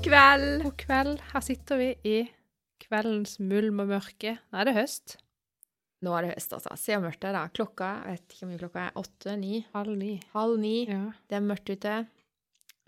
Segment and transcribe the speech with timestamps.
[0.00, 0.62] God kveld!
[0.64, 1.18] God kveld.
[1.34, 2.14] Her sitter vi i
[2.80, 4.38] kveldens mulm og mørke.
[4.48, 5.18] Nå er det høst.
[6.00, 6.72] Nå er det høst, altså.
[6.80, 7.42] Se hvor mørkt det er, da.
[7.52, 8.94] Klokka jeg vet ikke hvor mye klokka er.
[9.02, 9.34] Åtte?
[9.42, 9.60] Ni?
[9.74, 10.14] Halv ni.
[10.32, 10.72] Halv ni.
[10.88, 11.98] Ja, Det er mørkt ute.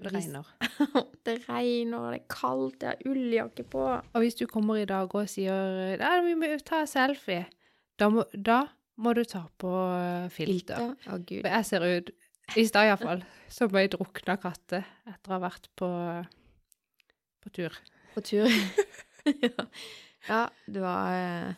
[0.03, 0.49] det regner.
[1.29, 3.85] det regner, det er kaldt, det er ulljakke på.
[4.01, 7.45] Og hvis du kommer i dag og sier ja, vi må ta selfie,
[8.01, 8.63] da må, da
[8.97, 9.71] må du ta på
[10.33, 10.81] filter.
[10.81, 11.13] filter.
[11.13, 11.43] Oh, gud.
[11.45, 12.15] For jeg ser ut,
[12.57, 13.23] i stad iallfall,
[13.53, 15.89] som ei drukna katte etter å ha vært på,
[17.43, 17.77] på tur.
[18.15, 18.49] På tur.
[19.47, 19.67] ja.
[20.29, 21.51] ja, du var eh,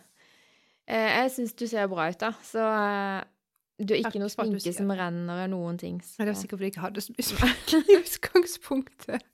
[0.89, 2.33] eh, Jeg syns du ser bra ut, da.
[2.45, 3.21] Så eh,
[3.79, 4.99] du har Takk ikke noe for at du sminke sier som det.
[5.01, 6.01] renner eller noen ting.
[6.05, 6.19] Så.
[6.21, 9.31] Nei, det er sikkert fordi jeg ikke hadde så mye smak i utgangspunktet.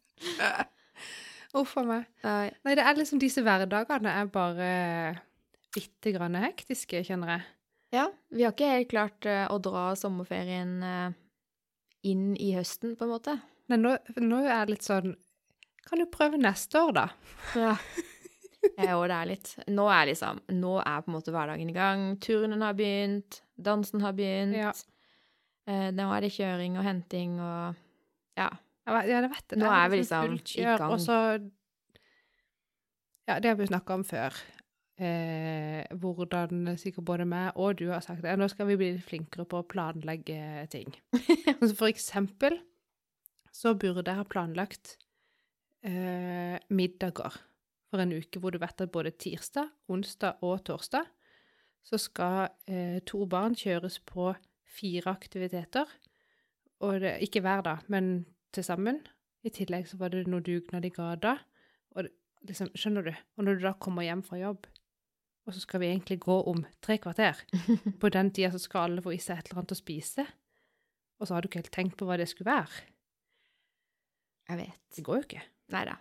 [1.61, 2.07] Uff a meg.
[2.25, 2.51] Nei.
[2.65, 4.69] Nei, det er liksom disse hverdagene er bare
[5.75, 7.49] bitte grann hektiske, kjenner jeg.
[7.95, 11.17] Ja, vi har ikke helt klart eh, å dra sommerferien eh,
[12.07, 13.35] inn i høsten, på en måte.
[13.71, 15.17] Men nå, nå er det litt sånn
[15.89, 17.07] Kan du prøve neste år, da?
[17.59, 17.75] Ja.
[18.61, 21.77] Jeg òg det er litt Nå er liksom Nå er på en måte hverdagen i
[21.77, 22.03] gang.
[22.21, 23.41] Turnen har begynt.
[23.57, 24.59] Dansen har begynt.
[24.59, 24.73] Ja.
[25.71, 27.81] Eh, nå er det kjøring og henting og
[28.39, 28.51] Ja.
[28.89, 29.61] Ja, det vet jeg.
[29.61, 30.93] Nå er vi liksom fullt i gang.
[30.93, 31.19] Og så
[33.29, 34.35] Ja, det har vi snakka om før.
[35.01, 38.37] Eh, hvordan sikkert både meg og du har sagt det.
[38.37, 40.93] Nå skal vi bli litt flinkere på å planlegge ting.
[41.61, 42.59] Sånn for eksempel
[43.55, 44.99] så burde jeg ha planlagt
[45.87, 47.39] eh, middager
[47.91, 51.09] for en uke hvor du vet at både tirsdag, onsdag og torsdag
[51.87, 54.31] så skal eh, to barn kjøres på
[54.71, 55.89] fire aktiviteter.
[56.85, 59.01] Og det, ikke hver dag, men til sammen.
[59.45, 61.39] I tillegg så var det noe dugnad i gata.
[61.97, 62.13] Og det,
[62.51, 63.15] liksom, skjønner du?
[63.37, 64.69] Og når du da kommer hjem fra jobb,
[65.49, 67.39] og så skal vi egentlig gå om tre kvarter
[68.01, 70.27] På den tida så skal alle få i seg et eller annet å spise.
[71.19, 72.85] Og så har du ikke helt tenkt på hva det skulle være.
[74.51, 74.85] Jeg vet.
[74.97, 75.43] Det går jo ikke.
[75.75, 75.97] Nei da.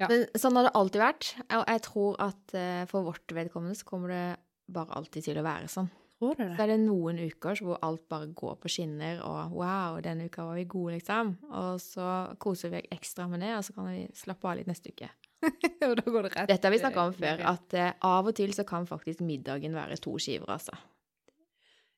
[0.00, 0.08] Ja.
[0.08, 1.30] Men sånn har det alltid vært.
[1.58, 4.26] Og jeg tror at eh, for vårt vedkommende så kommer det
[4.72, 5.90] bare alltid til å være sånn.
[6.20, 6.54] Tror du det?
[6.56, 10.44] Så er det noen uker hvor alt bare går på skinner, og wow, denne uka
[10.44, 11.34] var vi gode, liksom.
[11.48, 12.08] Og så
[12.40, 15.08] koser vi ekstra med det, og så kan vi slappe av litt neste uke.
[15.88, 16.48] Og da går det rett.
[16.50, 19.72] Dette har vi snakka om før, at eh, av og til så kan faktisk middagen
[19.72, 20.76] være to skiver, altså.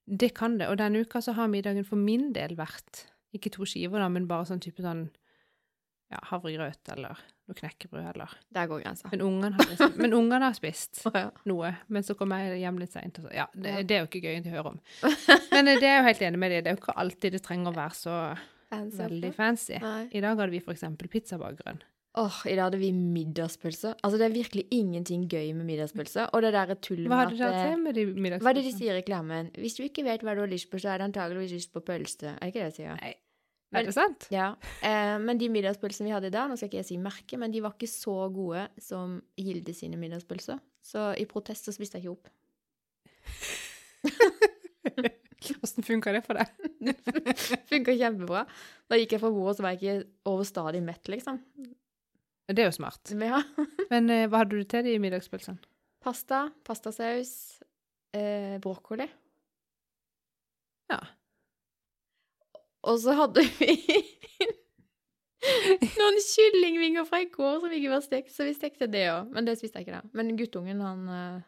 [0.07, 0.69] Det kan det.
[0.71, 4.29] Og denne uka så har middagen for min del vært ikke to skiver, da, men
[4.31, 5.09] bare sånn type sånn
[6.13, 9.09] ja, havregrøt eller noe knekkebrød eller Der går grensa.
[9.13, 11.31] Men ungene har, spist, men ungene har spist oh, ja.
[11.49, 13.21] noe, men så kom jeg hjem litt seint.
[13.35, 13.83] Ja, det, Ja.
[13.83, 14.81] det er jo ikke gøy å høre om.
[15.57, 16.65] Men eh, det er jo helt enig med deg.
[16.65, 18.19] Det er jo ikke alltid det trenger å være så
[18.73, 19.79] Fancy, veldig fancy.
[19.83, 20.05] Nei.
[20.17, 21.83] I dag hadde vi for eksempel pizzabakgrunn.
[22.21, 23.95] Åh, i dag hadde vi middagspølse.
[24.05, 26.27] Altså, det er virkelig ingenting gøy med middagspølse.
[26.37, 28.05] Og det der tullet Hva med at eh, til med de
[28.37, 29.49] Hva er det de sier i reklamen?
[29.57, 31.81] Hvis du ikke vet hva du har lyst på, så er det antageligvis lyst på
[31.85, 32.35] pølse.
[32.35, 32.99] Er det ikke det de sier?
[33.01, 33.15] Nei.
[33.73, 34.27] Er det sant?
[34.33, 34.51] Ja.
[34.85, 37.55] Eh, men de middagspølsene vi hadde i dag, nå skal ikke jeg si merke, men
[37.55, 40.61] de var ikke så gode som Gilde sine middagspølser.
[40.85, 42.27] Så i protest så spiste jeg ikke opp.
[45.63, 46.47] Åssen funka det for deg?
[47.71, 48.45] Funka kjempebra.
[48.91, 51.41] Da gikk jeg fra bordet, så var jeg ikke overstadig mett, liksom.
[52.53, 53.13] Det er jo smart.
[53.17, 53.41] Ja.
[53.93, 55.59] Men eh, hva hadde du til de middagspølsene?
[56.03, 57.33] Pasta, pastasaus,
[58.17, 59.07] eh, brokkoli.
[60.91, 60.99] Ja.
[62.89, 63.77] Og så hadde vi
[65.99, 69.33] noen kyllingvinger fra i går som ikke var stekt, så vi stekte det òg.
[69.35, 70.11] Men det spiste jeg ikke da.
[70.19, 71.43] Men guttungen, han, eh,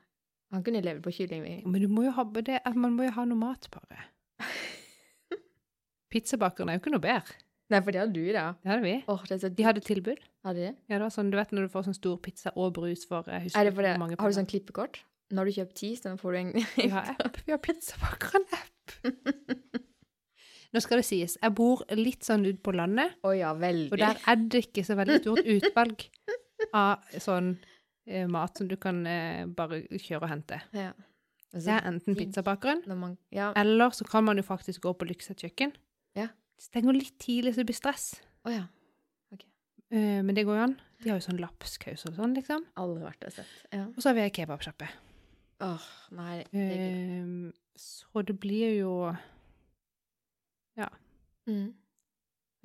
[0.54, 1.66] han kunne leve på kyllingvinger.
[1.70, 4.08] Men du må ha, det, man må jo ha noe mat, bare.
[6.14, 7.40] Pizzabakeren er jo ikke noe bedre.
[7.72, 8.58] Nei, for det hadde du i dag.
[8.60, 8.96] Det hadde vi.
[9.10, 10.20] Oh, det så De hadde tilbud.
[10.44, 10.72] Hadde de?
[10.90, 13.30] Ja, det var sånn, du vet når du får sånn stor pizza og brus for
[13.30, 13.94] jeg husker Er det for det?
[14.02, 15.00] mange Har du sånn klippekort?
[15.34, 17.40] Når du kjøper ti, så får du en Vi har app.
[17.46, 19.80] Vi har pizzabakeren-app.
[20.74, 24.18] Nå skal det sies, jeg bor litt sånn ut på landet, oh ja, og der
[24.18, 26.06] er det ikke så veldig stort utvalg
[26.74, 27.52] av sånn
[28.08, 30.62] eh, mat som du kan eh, bare kjøre og hente.
[30.76, 30.92] ja.
[31.54, 33.52] Det er enten pizzabakeren, man, ja.
[33.54, 35.70] eller så kan man jo faktisk gå på Lykseth kjøkken.
[36.18, 36.32] Ja.
[36.58, 38.08] Det stenger litt tidlig, så det blir stress.
[38.42, 38.64] Oh, ja.
[39.94, 40.74] Eh, men det går jo an.
[41.04, 42.66] De har jo sånn lapskaus og sånn, liksom.
[42.80, 43.52] Aldri vært der sett.
[43.70, 43.84] Ja.
[43.86, 44.88] Og så har vi ei kebabsjappe.
[45.62, 45.86] Åh,
[46.18, 46.40] nei.
[46.50, 47.20] Det er ikke.
[47.20, 48.94] Eh, så det blir jo
[51.44, 51.74] Mm.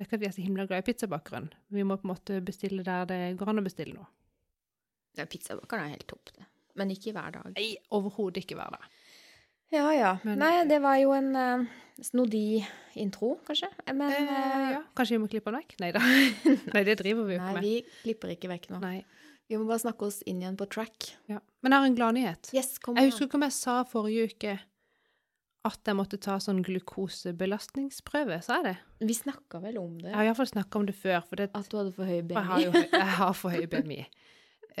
[0.00, 1.50] Det er ikke at vi er så himla glad i pizzabakeren.
[1.68, 4.08] Vi må på en måte bestille der det går an å bestille noe.
[5.18, 6.46] Ja, pizzabakeren er helt topp, det.
[6.78, 7.50] Men ikke hver dag.
[7.58, 8.86] Nei, overhodet ikke hver dag.
[9.74, 10.14] Ja, ja.
[10.24, 11.66] Men- Nei, det var jo en uh,
[12.00, 12.64] snodig
[12.98, 13.68] intro, kanskje.
[13.92, 15.76] Men uh, eh, ja, kanskje vi må klippe den vekk?
[15.82, 16.02] Nei da.
[16.74, 17.60] Nei, det driver vi jo ikke med.
[17.60, 18.80] Nei, vi klipper ikke vekk nå.
[18.82, 18.96] Nei.
[19.50, 21.10] Vi må bare snakke oss inn igjen på track.
[21.28, 21.40] Ja.
[21.60, 22.50] Men jeg har en gladnyhet.
[22.54, 24.56] Yes, kom Jeg husker ikke om jeg sa forrige uke
[25.68, 28.76] at jeg måtte ta sånn glukosebelastningsprøve, sa jeg det?
[29.10, 30.08] Vi snakka vel om det.
[30.08, 32.34] Jeg har iallfall snakka om det før, det, At du hadde for høy BMI?
[32.38, 34.00] jeg har jo jeg har for høy BMI.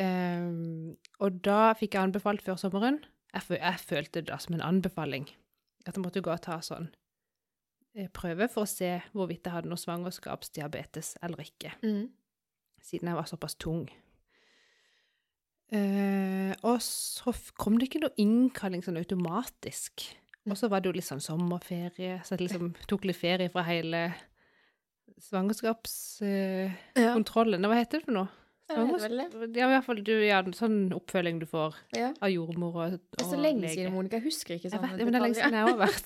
[0.00, 3.00] Um, og da fikk jeg anbefalt før sommeren
[3.34, 5.26] jeg, jeg følte det da som en anbefaling
[5.84, 6.86] at jeg måtte gå og ta sånn
[7.98, 12.06] eh, prøve for å se hvorvidt jeg hadde noe svangerskapsdiabetes eller ikke, Mm.
[12.80, 13.88] siden jeg var såpass tung.
[15.74, 20.06] Uh, og så kom det ikke noe innkalling sånn automatisk.
[20.50, 23.62] Og så var det jo litt sånn sommerferie, så jeg liksom tok litt ferie fra
[23.68, 24.00] hele
[25.20, 27.62] svangerskapskontrollen.
[27.62, 27.68] Ja.
[27.70, 28.28] Hva heter det for noe?
[28.70, 29.18] Vel.
[29.58, 32.08] Ja, i hvert fall du, ja, sånn oppfølging du får ja.
[32.22, 33.74] av jordmor og, Det er så lenge lege.
[33.74, 34.16] siden, Monica.
[34.20, 34.84] Jeg husker ikke sånn.
[34.86, 36.04] Jeg vet, men det er lenge siden jeg har vært.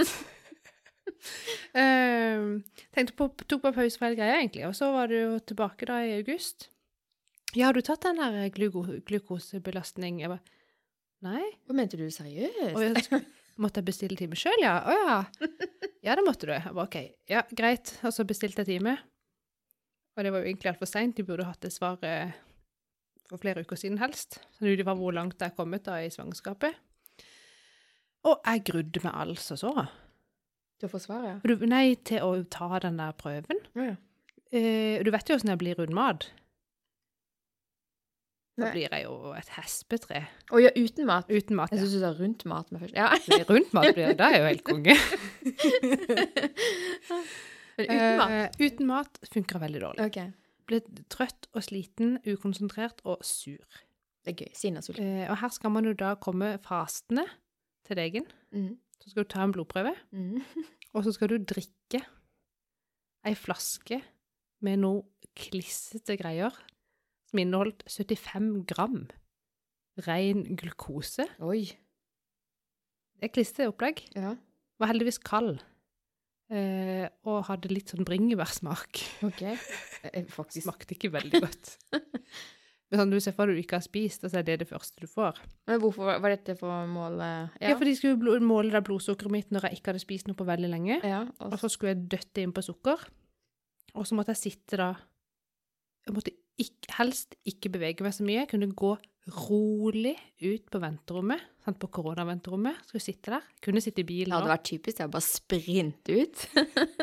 [1.76, 2.40] uh,
[2.96, 4.64] tenkte på, tok på pause fra hele greia, egentlig.
[4.70, 6.58] Og så var du jo tilbake da i august.
[7.52, 10.14] Ja, har du tatt den der gluko, glukosebelastning?
[10.24, 10.44] Jeg bare
[11.24, 11.44] Nei.
[11.64, 13.14] Hva mente du seriøst?
[13.62, 14.76] Måtte jeg bestille time sjøl, ja?
[14.82, 15.18] Å ja.
[16.02, 16.52] Ja, det måtte du.
[16.52, 16.96] Jeg bare OK.
[17.30, 17.92] Ja, greit.
[18.04, 18.96] Og så bestilte jeg time.
[20.16, 21.14] Og det var jo egentlig altfor seint.
[21.16, 22.34] De burde hatt det svaret
[23.30, 24.40] for flere uker siden helst.
[24.58, 26.74] Så det var hvor langt jeg er kommet da i svangerskapet.
[28.24, 29.72] Og jeg grudde meg altså så.
[30.80, 31.34] Til å få svar, ja.
[31.44, 33.60] Du- Nei, til å ta den der prøven.
[33.78, 33.96] Ja, ja.
[34.54, 36.28] Eh, du vet jo åssen jeg blir rundt mat.
[38.54, 40.20] Da blir jeg jo et hespetre
[40.54, 41.26] Å ja, uten mat.
[41.26, 41.72] uten mat.
[41.72, 41.78] ja.
[41.80, 42.94] Jeg syns du sa rundt mat med først.
[42.94, 43.08] Ja.
[43.48, 44.18] Rundt mat blir det.
[44.20, 44.94] da er jeg jo helt konge.
[47.78, 48.30] Men uten mat.
[48.30, 50.06] Uh, uten mat funker veldig dårlig.
[50.06, 50.30] Okay.
[50.70, 53.58] Blir trøtt og sliten, ukonsentrert og sur.
[54.24, 54.52] Det er gøy.
[54.56, 55.10] Sinnasulten.
[55.24, 57.26] Uh, og her skal man jo da komme fastende
[57.88, 58.28] til legen.
[58.54, 58.76] Mm.
[59.02, 60.38] Så skal du ta en blodprøve, Mm.
[60.94, 62.00] og så skal du drikke
[63.26, 63.98] ei flaske
[64.64, 65.02] med noe
[65.36, 66.54] klissete greier
[67.34, 69.00] som inneholdt 75 gram
[70.06, 71.26] ren glukose.
[71.42, 71.64] Oi.
[73.18, 74.04] Det er klissete opplegg.
[74.14, 74.36] Ja.
[74.78, 75.58] Var heldigvis kald.
[76.54, 79.02] Eh, og hadde litt sånn bringebærsmak.
[79.26, 79.42] OK.
[80.04, 80.66] Eh, Faktisk.
[80.66, 81.68] Smakte ikke veldig godt.
[82.92, 84.66] Men sånn, du ser for deg du ikke har spist, og så er det det
[84.68, 85.38] første du får.
[85.66, 89.64] Men hvorfor var- dette for å måle Ja, for de skulle måle blodsukkeret mitt når
[89.70, 90.98] jeg ikke hadde spist noe på veldig lenge.
[91.00, 93.00] ja, Og så skulle jeg døtte inn på sukker.
[93.96, 94.90] Og så måtte jeg sitte da
[96.04, 98.42] Jeg måtte ikke, helst ikke bevege meg så mye.
[98.44, 98.92] Jeg kunne gå
[99.48, 100.14] rolig
[100.44, 102.82] ut på venterommet, sant, på koronaventerommet.
[102.88, 103.46] Skulle sitte der.
[103.64, 104.30] Kunne sitte i bilen.
[104.34, 106.44] Det hadde vært typisk det å bare sprinte ut.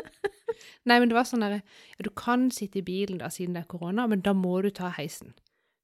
[0.88, 3.62] Nei, men det var sånn derre ja, Du kan sitte i bilen da, siden det
[3.64, 5.34] er korona, men da må du ta heisen.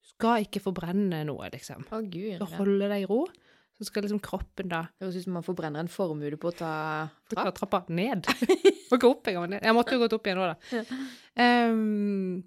[0.03, 1.85] Du skal ikke forbrenne noe, liksom.
[1.91, 2.39] Å, gud.
[2.41, 3.21] Skal holde deg i ro.
[3.79, 6.71] Så skal liksom kroppen da høres ut som man forbrenner en formue på å ta
[7.31, 7.59] Ta trapp.
[7.61, 8.27] trappa ned.
[8.91, 9.55] Må ikke opp engang.
[9.63, 10.83] Jeg måtte jo gått opp igjen nå, da.
[11.39, 12.41] Ehm,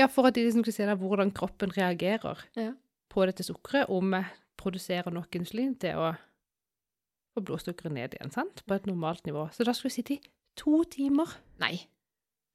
[0.00, 2.72] ja, for at de liksom skal se da hvordan kroppen reagerer Ja.
[3.12, 4.26] på dette sukkeret, om jeg
[4.60, 6.10] produserer nok insulin til å
[7.34, 8.62] få blodsukkeret ned igjen, sant?
[8.66, 9.46] På et normalt nivå.
[9.54, 10.20] Så da skulle jeg sitte i
[10.58, 11.36] to timer.
[11.62, 11.76] Nei.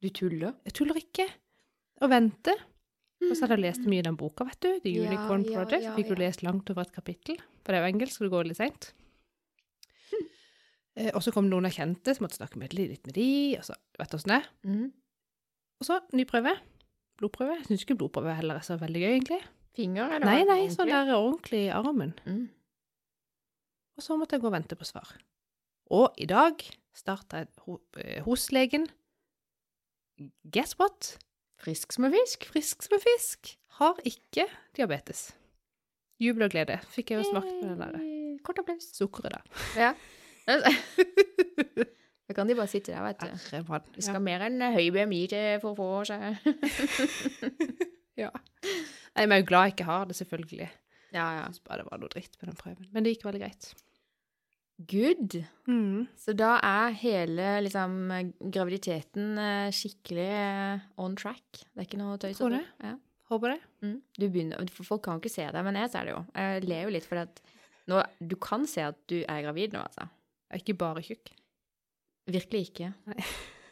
[0.04, 0.54] Du tuller?
[0.68, 1.26] Jeg tuller ikke.
[2.04, 2.54] Og vente.
[3.26, 4.70] Og så hadde jeg lest mye i den boka, vet du.
[4.84, 5.86] The Unicorn ja, Project.
[5.88, 7.40] ja, Fikk jo lest langt over et kapittel.
[7.64, 8.92] For det er jo engelsk, så det går litt seint.
[10.96, 13.26] Eh, og så kom noen jeg kjente, som måtte snakke med, litt med de,
[13.60, 14.46] og så vet du åssen det er.
[14.64, 14.86] Mm.
[15.84, 16.54] Og så ny prøve.
[17.20, 17.56] Blodprøve.
[17.60, 19.42] Jeg syns ikke blodprøve heller er så veldig gøy, egentlig.
[19.76, 20.28] Finger, eller?
[20.28, 22.14] Nei, nei, sånn der ordentlig i armen.
[22.28, 22.46] Mm.
[23.96, 25.14] Og så måtte jeg gå og vente på svar.
[25.96, 26.60] Og i dag
[26.96, 28.88] starta jeg eh, hos legen.
[30.52, 31.14] Guess what?
[31.62, 32.48] Frisk som en fisk.
[32.52, 33.56] Frisk som en fisk.
[33.80, 35.30] Har ikke diabetes.
[36.24, 36.80] Jubel og glede.
[36.92, 38.88] Fikk jeg jo smakt på den der Eh, Kort applaus.
[38.96, 39.42] sukkeret, da.
[39.80, 39.94] Ja.
[42.26, 43.30] Da kan de bare sitte der, vet du.
[43.52, 43.82] Herre.
[43.94, 46.40] Det skal mer enn høy BMI til for å få seg
[48.24, 48.32] Ja.
[49.16, 50.70] Nei, men jeg er jo glad jeg ikke har det, selvfølgelig.
[51.16, 51.48] Ja, ja.
[51.50, 52.88] Syns bare det var noe dritt på den prøven.
[52.96, 53.68] Men det gikk veldig greit.
[54.92, 55.38] Good.
[55.72, 56.08] Mm.
[56.20, 57.94] Så da er hele liksom
[58.52, 61.62] graviditeten eh, skikkelig eh, on track.
[61.72, 62.40] Det er ikke noe tøys.
[62.40, 62.64] Tror det.
[62.84, 62.96] Ja.
[63.32, 63.60] Håper det.
[63.86, 63.96] Mm.
[64.18, 66.20] Du begynner, folk kan jo ikke se det, men jeg ser det jo.
[66.36, 67.40] Jeg ler jo litt, for at
[67.90, 70.10] nå, du kan se at du er gravid nå, altså.
[70.52, 71.32] Jeg er ikke bare tjukk.
[72.26, 72.92] Virkelig ikke.
[73.12, 73.20] Nei.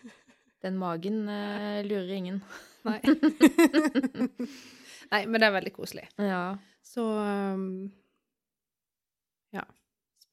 [0.64, 2.40] Den magen uh, lurer ingen.
[2.88, 3.00] Nei.
[5.14, 6.06] Nei, men det er veldig koselig.
[6.22, 6.46] Ja.
[6.84, 7.92] Så um,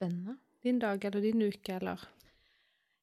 [0.00, 0.36] Spennende.
[0.64, 2.00] din dag eller din uke, eller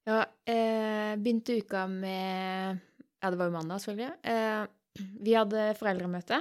[0.07, 2.79] Ja, eh, begynte uka med
[3.21, 4.15] Ja, det var jo mandag, selvfølgelig.
[4.23, 4.63] Eh,
[5.21, 6.39] vi hadde foreldremøte.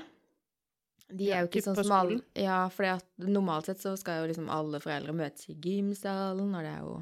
[1.10, 2.20] De er Ja, jo ikke sånn som alle.
[2.32, 2.88] Ja, for
[3.20, 6.96] normalt sett så skal jo liksom alle foreldre møtes i gymsalen, og det er jo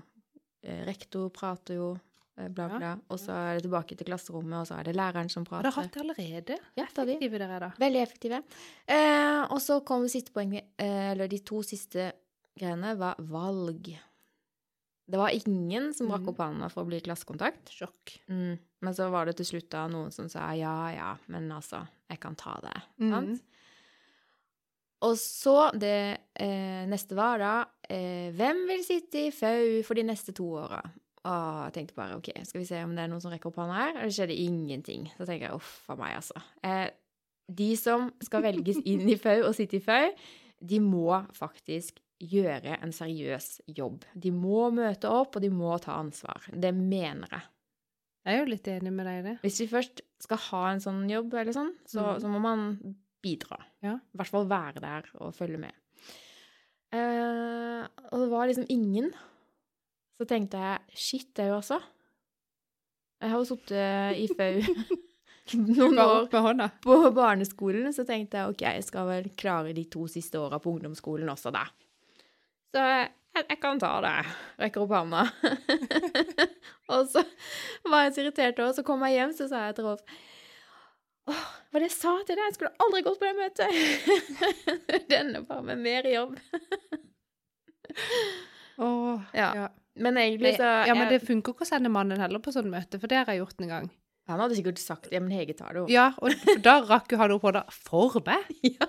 [0.65, 1.89] Rektor prater jo,
[2.37, 2.93] bla, bla, Ja.
[3.13, 5.71] Og så er det tilbake til klasserommet, og så er det læreren som Har prater.
[5.71, 6.59] dere hatt det allerede?
[6.77, 7.13] Ja, det de.
[7.15, 7.71] Effektive dere er, da.
[7.79, 8.43] Veldig effektive.
[8.89, 12.13] Eh, og så kom det siste poenget, eh, eller de to siste
[12.59, 13.93] greiene, var valg.
[15.07, 16.29] Det var ingen som rakk Mhm.
[16.29, 17.69] opp hånda for å bli klassekontakt.
[17.69, 18.19] Sjokk.
[18.29, 18.59] Mm.
[18.81, 22.21] Men så var det til slutt da noen som sa ja, ja, men altså, jeg
[22.21, 22.83] kan ta det.
[23.01, 23.11] Mm.
[23.11, 23.43] Sant?
[25.05, 26.01] Og så det
[26.41, 27.55] eh, neste var da
[27.93, 30.81] eh, Hvem vil sitte i FAU for de neste to åra?
[31.25, 33.61] Og jeg tenkte bare OK, skal vi se om det er noen som rekker opp
[33.63, 33.95] hånda her?
[33.99, 35.07] Og det skjedde ingenting.
[35.17, 36.41] Så tenker jeg uff a meg, altså.
[36.65, 36.89] Eh,
[37.49, 40.11] de som skal velges inn i FAU og sitte i FAU,
[40.65, 44.05] de må faktisk gjøre en seriøs jobb.
[44.17, 46.45] De må møte opp, og de må ta ansvar.
[46.49, 47.49] Det mener jeg.
[48.25, 49.35] Jeg er jo litt enig med deg i det.
[49.43, 52.23] Hvis vi først skal ha en sånn jobb, eller sånn, så, mm.
[52.23, 52.63] så må man
[53.25, 53.59] bidra.
[53.85, 53.97] Ja.
[53.97, 55.73] I hvert fall være der og følge med.
[56.95, 59.11] Eh, og det var liksom ingen.
[60.15, 61.81] Så tenkte jeg shit, det er jo altså.
[63.25, 64.61] Jeg har jo sittet i FAU
[65.79, 66.29] noen år
[66.85, 70.75] på barneskolen, så tenkte jeg OK, jeg skal vel klare de to siste åra på
[70.75, 71.65] ungdomsskolen også, da.
[72.75, 74.15] Så jeg, jeg kan ta det.
[74.61, 75.25] Rekker opp hånda.
[76.95, 77.25] og så
[77.89, 80.05] var jeg så irritert òg, så kom jeg hjem, så sa jeg til Rolf
[81.31, 82.45] Åh, hva det jeg sa til deg?
[82.51, 85.05] Jeg skulle aldri gått på det møtet.
[85.13, 86.37] Denne bare med mer jobb.
[88.77, 89.51] Åh, Ja.
[89.55, 89.69] ja.
[89.95, 92.99] Men egentlig så ja, men det funker ikke å sende mannen heller på sånn møte,
[92.99, 93.85] for det har jeg gjort en gang.
[94.27, 95.91] Han hadde sikkert sagt ja, men Hege tar det jo.
[95.93, 98.49] Ja, og da rakk jo han opp hånda for meg.
[98.75, 98.89] Ja.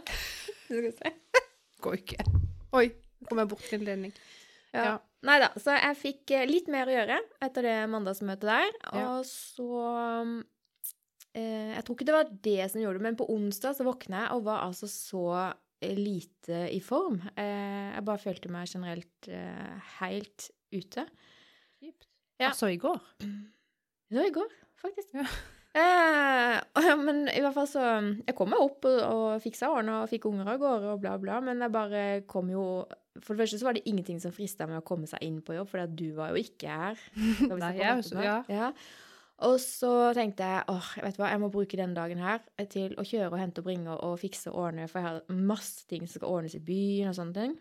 [0.66, 1.12] Skal se.
[1.86, 2.26] Går ikke.
[2.74, 2.88] Oi,
[3.22, 4.16] nå kom jeg bort til en ledning.
[4.74, 4.86] Ja.
[4.88, 4.96] Ja.
[5.30, 8.74] Nei da, så jeg fikk eh, litt mer å gjøre etter det mandagsmøtet der.
[8.90, 9.06] Ja.
[9.20, 10.34] Og så eh,
[11.36, 14.38] Jeg tror ikke det var det som gjorde det, men på onsdag så våkna jeg
[14.38, 15.26] og var altså så
[15.84, 17.20] eh, lite i form.
[17.36, 21.04] Eh, jeg bare følte meg generelt eh, helt ute.
[21.82, 22.08] Kjipt.
[22.40, 22.54] Ja.
[22.54, 23.02] Altså i går.
[24.10, 25.12] Det var i går, faktisk.
[25.18, 25.28] Ja.
[25.76, 27.82] Eh, men i hvert fall så
[28.24, 31.18] Jeg kom meg opp og, og fiksa årene og fikk unger av gårde og bla,
[31.20, 31.42] bla.
[31.44, 32.64] Men jeg bare kom jo
[33.20, 35.58] For det første så var det ingenting som frista med å komme seg inn på
[35.58, 37.04] jobb, for du var jo ikke her.
[37.52, 38.38] Nei, jeg er ja.
[38.48, 38.72] ja.
[39.44, 42.40] Og så tenkte jeg åh, vet du hva, jeg må bruke den dagen her
[42.72, 45.84] til å kjøre og hente og bringe og fikse og ordne, for jeg har masse
[45.90, 47.58] ting som skal ordnes i byen og sånne ting.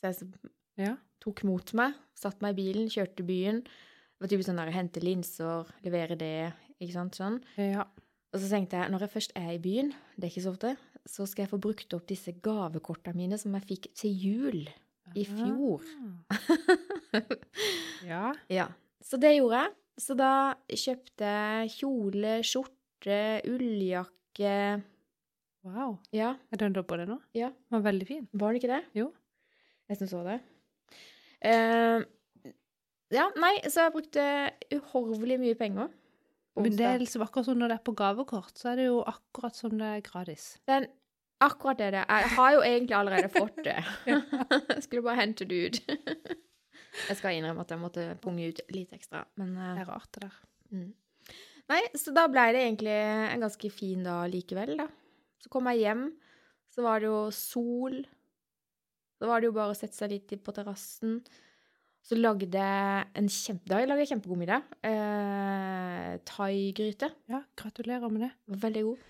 [0.00, 0.32] Så jeg
[0.76, 0.96] Ja.
[1.22, 3.62] tok mot meg, satt meg i bilen, kjørte til byen.
[3.62, 7.40] Det var typisk sånn der hente linser, levere det, ikke sant, sånn.
[7.56, 7.86] ja.
[8.34, 10.76] Og så tenkte jeg, når jeg først er i byen, det er ikke så ofte,
[11.06, 14.68] så skal jeg få brukt opp disse gavekortene mine som jeg fikk til jul
[15.14, 15.80] i fjor.
[16.34, 17.22] Ah.
[18.04, 18.34] Ja.
[18.50, 18.66] Ja,
[19.00, 19.72] så det gjorde jeg.
[20.00, 20.32] Så da
[20.68, 24.52] kjøpte jeg kjole, skjorte, ulljakke
[25.66, 25.96] Wow.
[26.14, 27.16] Ja, Jeg den opp på det nå?
[27.34, 27.48] Ja.
[27.50, 28.28] Den var veldig fin.
[28.32, 28.84] var det ikke det?
[28.94, 29.08] Jo.
[29.88, 30.36] Jeg som så det.
[31.42, 32.04] Uh,
[33.14, 34.26] ja, nei, så jeg brukte
[34.76, 35.90] uhorvelig mye penger.
[36.56, 39.02] Men det er liksom akkurat sånn når det er på gavekort, så er det jo
[39.04, 40.46] akkurat som det er gratis.
[40.70, 40.86] Den,
[41.44, 42.04] akkurat det det.
[42.08, 43.76] Jeg har jo egentlig allerede fått det.
[44.86, 45.82] Skulle bare hente det ut.
[47.08, 50.10] Jeg skal innrømme at jeg måtte punge ut litt ekstra, men eh, Det er rart,
[50.16, 50.38] det der.
[50.72, 50.92] Mm.
[51.66, 54.86] Nei, så da ble det egentlig en ganske fin dag likevel, da.
[55.42, 56.06] Så kom jeg hjem,
[56.74, 57.98] så var det jo sol.
[59.16, 61.20] Så var det jo bare å sette seg litt på terrassen.
[62.06, 63.66] Så lagde jeg en kjempe...
[63.72, 64.66] Da lagde jeg kjempegod middag.
[64.86, 67.10] Eh, Thaigryte.
[67.32, 68.32] Ja, gratulerer med det.
[68.46, 69.06] Var Veldig god.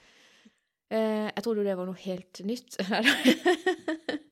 [0.96, 2.78] Eh, jeg trodde jo det var noe helt nytt.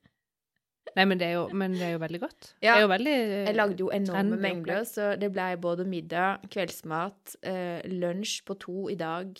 [0.95, 2.53] Nei, men det jo, men det er jo veldig godt.
[2.63, 2.77] Ja.
[2.87, 8.55] Veldig Jeg lagde jo enorme mengder, så det ble både middag, kveldsmat, eh, lunsj på
[8.63, 9.35] to i dag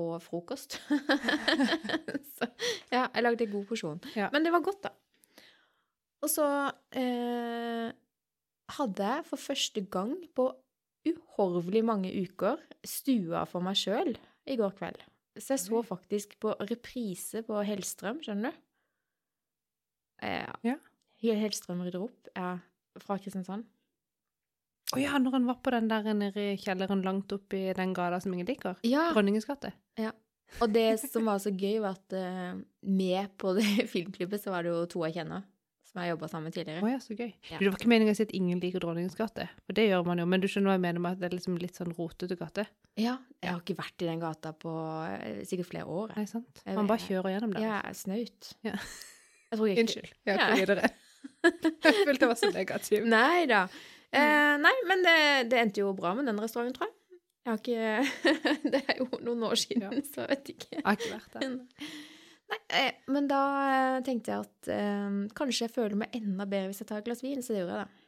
[0.00, 0.78] og frokost.
[2.36, 2.48] så
[2.90, 4.00] ja, jeg lagde en god porsjon.
[4.16, 4.30] Ja.
[4.32, 4.94] Men det var godt, da.
[6.24, 6.48] Og så
[6.96, 7.92] eh,
[8.78, 10.48] hadde jeg for første gang på
[11.04, 14.14] uhorvelig mange uker stua for meg sjøl
[14.48, 15.02] i går kveld.
[15.36, 18.63] Så jeg så faktisk på reprise på Hellstrøm, skjønner du?
[20.22, 20.76] Eh, Ja.
[21.24, 22.58] Helt Hellstrøm rydder opp, ja,
[23.00, 23.64] fra Kristiansand.
[24.94, 27.94] Å ja, når han var på den der nede i kjelleren langt opp i den
[27.96, 28.76] gata som ingen liker.
[28.84, 29.72] Ja, Dronningens gate.
[30.60, 34.62] og det som var så gøy, var at uh, med på det filmklippet så var
[34.62, 35.42] det jo to jeg kjenner,
[35.88, 36.92] som jeg jobba sammen med Å tidligere.
[36.92, 37.32] ja, så gøy.
[37.48, 37.56] Ja.
[37.58, 40.04] Du, det var ikke meningen å si at ingen liker Dronningens gate, for det gjør
[40.06, 40.26] man jo.
[40.28, 42.66] Men du skjønner hva jeg mener med at det er liksom litt sånn rotete gate?
[43.00, 44.76] Ja, jeg har ikke vært i den gata på
[45.08, 46.12] eh, sikkert flere år.
[46.20, 46.60] Nei, sant?
[46.68, 47.64] Man bare kjører gjennom der.
[47.64, 48.52] Ja, snaut.
[48.62, 48.76] Ja.
[49.54, 50.12] Jeg tror ikke Unnskyld.
[50.26, 50.50] Jeg Ja.
[50.58, 50.90] videre.
[51.44, 53.06] jeg følte jeg var så negativ.
[53.08, 53.62] Nei da.
[54.14, 55.16] Eh, nei, men det,
[55.50, 57.00] det endte jo bra med den restauranten, tror jeg.
[57.44, 58.28] Jeg har ikke
[58.72, 60.04] Det er jo noen år siden, Ja.
[60.06, 60.68] så jeg vet ikke.
[60.78, 61.56] Jeg har ikke vært der.
[62.52, 63.40] Nei, eh, men da
[63.72, 67.06] eh, tenkte jeg at eh, kanskje jeg føler meg enda bedre hvis jeg tar et
[67.08, 68.00] glass vin, så det gjorde jeg da.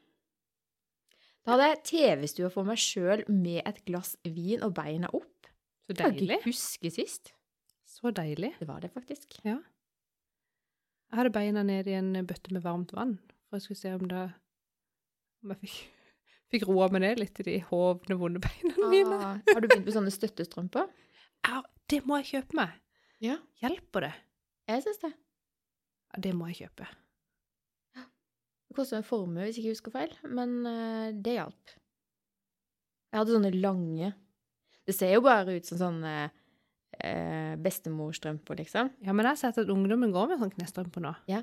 [1.46, 5.48] Da hadde jeg TV-stua for meg sjøl med et glass vin og beina opp.
[5.86, 6.36] Så Jeg kan deilig.
[6.40, 7.32] ikke huske sist.
[7.86, 8.52] Så deilig.
[8.58, 9.38] Det var det faktisk.
[11.10, 14.08] Jeg hadde beina ned i en bøtte med varmt vann, for jeg skulle se om
[14.10, 14.24] det
[15.44, 15.76] Om jeg fikk,
[16.54, 19.20] fikk roa meg ned litt i de hovne, vonde beina mine.
[19.20, 20.90] Ah, har du begynt med sånne støttestrømper?
[21.46, 22.76] Ja, det må jeg kjøpe meg.
[23.22, 23.38] Ja.
[23.62, 24.14] Hjelper det?
[24.66, 25.12] Jeg syns det.
[26.10, 26.88] Ja, det må jeg kjøpe.
[28.66, 31.76] Det koster en formue, hvis ikke jeg husker feil, men eh, det hjalp.
[33.12, 34.08] Jeg hadde sånne lange
[34.84, 36.10] Det ser jo bare ut som sånne
[37.04, 38.90] eh, bestemorstrømper, liksom.
[39.04, 41.12] Ja, men jeg har sett at ungdommen går med sånn knestrømpe nå.
[41.30, 41.42] Ja.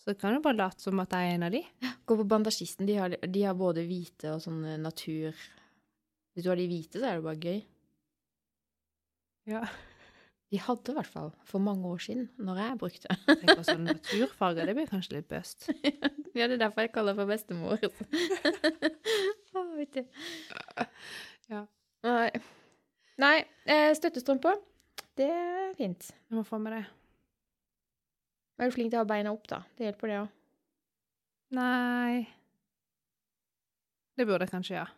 [0.00, 1.62] Så det kan jo bare late som at jeg er en av de.
[2.04, 2.84] Gå på bandasjisten.
[2.88, 5.32] De har, de har både hvite og sånn natur
[6.34, 7.60] Hvis du har de hvite, så er det bare gøy.
[9.48, 9.62] Ja.
[10.52, 13.16] De hadde i hvert fall for mange år siden, når jeg brukte.
[13.26, 15.70] Tenk på sånn naturfarger, det blir kanskje litt bøst.
[16.36, 17.80] ja, det er derfor jeg kaller det for bestemor.
[19.54, 20.04] Å, vet du.
[21.50, 21.64] Ja.
[22.04, 22.28] Nei.
[23.24, 23.34] Nei,
[23.64, 24.62] støttestrømpe, støttestrømper,
[25.18, 26.10] det er fint.
[26.10, 26.84] Jeg må få med det.
[28.58, 29.62] Er du flink til å ha beina opp, da?
[29.74, 30.32] Det hjelper, det òg.
[31.54, 32.24] Nei
[34.18, 34.92] Det burde jeg kanskje gjøre.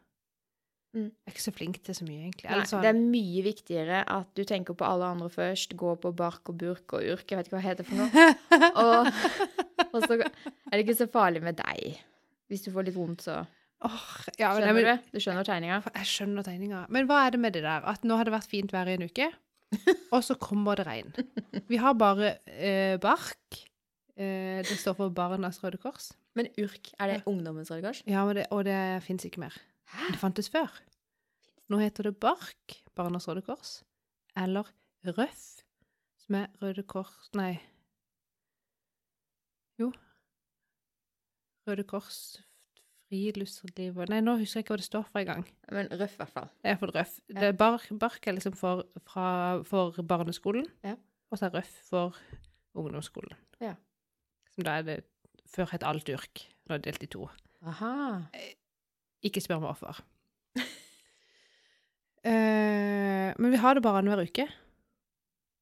[0.96, 1.08] Mm.
[1.11, 2.49] Jeg er ikke så flink til så mye, egentlig.
[2.49, 6.12] Nei, sånn, Det er mye viktigere at du tenker på alle andre først, går på
[6.16, 8.26] bark og burk og urk, jeg vet ikke hva det heter for noe.
[8.87, 9.11] Og,
[9.92, 11.99] og så er det ikke så farlig med deg.
[12.49, 14.06] Hvis du får litt vondt, så oh,
[14.40, 15.11] ja, men, skjønner men, du.
[15.16, 15.80] Du skjønner tegninga.
[15.99, 16.85] Jeg skjønner tegninga.
[16.92, 17.85] Men hva er det med det der?
[17.88, 19.28] At nå har det vært fint vær i en uke,
[20.14, 21.12] og så kommer det regn.
[21.71, 23.61] Vi har bare eh, bark.
[24.16, 26.12] Eh, det står for Barnas Røde Kors.
[26.37, 28.02] Men urk, er det ungdommens Røde Kors?
[28.09, 29.56] Ja, det, og det fins ikke mer.
[29.97, 30.73] Men det fantes før.
[31.73, 33.80] Nå heter det bark, Barnas Røde Kors,
[34.38, 34.68] eller
[35.16, 35.47] røff,
[36.23, 37.56] som er Røde Kors Nei.
[39.80, 39.90] Jo.
[41.66, 42.38] Røde Kors
[43.06, 45.44] friluftsliv Nei, nå husker jeg ikke hva det står for engang.
[45.72, 46.48] Men røff, i hvert fall.
[46.66, 47.16] Er for røff.
[47.30, 47.40] Ja.
[47.40, 49.28] Det er bark, bark er liksom for, fra,
[49.68, 50.96] for barneskolen, Ja.
[51.30, 52.16] og så er røff for
[52.75, 53.34] ungdomsskolen.
[53.60, 53.75] Ja.
[54.54, 54.98] Som da er det
[55.46, 56.40] Før het alt yrk.
[56.66, 57.28] Nå er det delt i to.
[57.62, 58.23] Aha.
[59.23, 60.00] Ikke spør meg hvorfor.
[62.26, 64.49] Eh, men vi har det bare annenhver uke.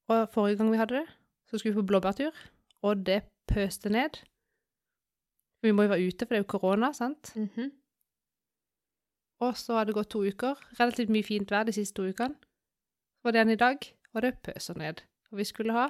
[0.09, 1.05] Og forrige gang vi hadde det,
[1.45, 2.33] så skulle vi på blåbærtur,
[2.81, 3.19] og det
[3.51, 4.17] pøste ned.
[5.65, 7.33] Vi må jo være ute, for det er jo korona, sant?
[7.35, 7.71] Mhm.
[9.43, 10.55] Og så har det gått to uker.
[10.79, 12.37] Relativt mye fint vær de siste to ukene.
[13.25, 15.01] Og det er igjen i dag, og det pøser ned.
[15.31, 15.89] Og vi skulle ha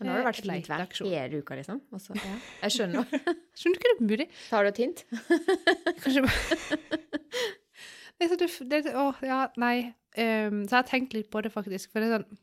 [0.00, 1.80] Nå har det vært Eh, fint vær hele uka, liksom.
[1.92, 2.36] Også, ja.
[2.62, 3.04] Jeg skjønner.
[3.58, 4.26] Skjønner du ikke det er mulig?
[4.48, 5.02] Tar du et hint?
[6.02, 6.36] Kanskje bare
[8.48, 9.74] så det, å, ja, nei.
[10.16, 11.92] Um, så jeg har tenkt litt på det, faktisk.
[11.92, 12.40] For, det er sånn,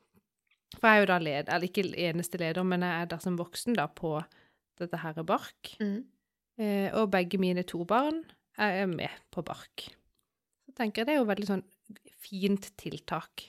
[0.78, 3.42] for jeg er jo da leder, eller ikke eneste leder, men jeg er der som
[3.42, 4.14] voksen da på
[4.78, 5.74] dette her bark.
[5.82, 6.06] Mm.
[6.58, 8.24] Eh, og begge mine to barn
[8.58, 9.86] er med på bark.
[10.66, 11.66] Så tenker jeg det er jo veldig sånn
[12.28, 13.46] fint tiltak.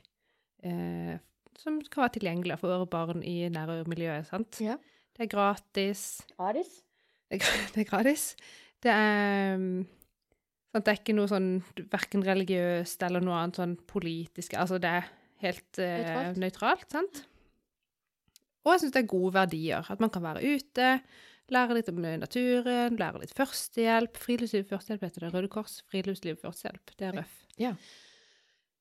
[0.63, 1.17] Eh,
[1.59, 4.61] som kan være tilgjengelig for barn i nærmiljøet, sant?
[4.63, 4.77] Ja.
[5.17, 6.03] Det er gratis.
[6.37, 6.75] Gratis?
[7.29, 8.27] Det er, det er gratis.
[8.79, 9.81] Det er um,
[10.71, 11.49] sant, Det er ikke noe sånn
[11.91, 15.09] verken religiøst eller noe annet sånn politisk Altså, det er
[15.43, 17.25] helt eh, nøytralt, sant?
[18.63, 19.91] Og jeg syns det er gode verdier.
[19.91, 20.89] At man kan være ute,
[21.55, 24.17] lære litt om naturen, lære litt førstehjelp.
[24.21, 25.35] Friluftsliv førstehjelp heter det.
[25.35, 26.95] Røde Kors friluftsliv førstehjelp.
[26.99, 27.37] Det er røff.
[27.59, 27.75] Ja.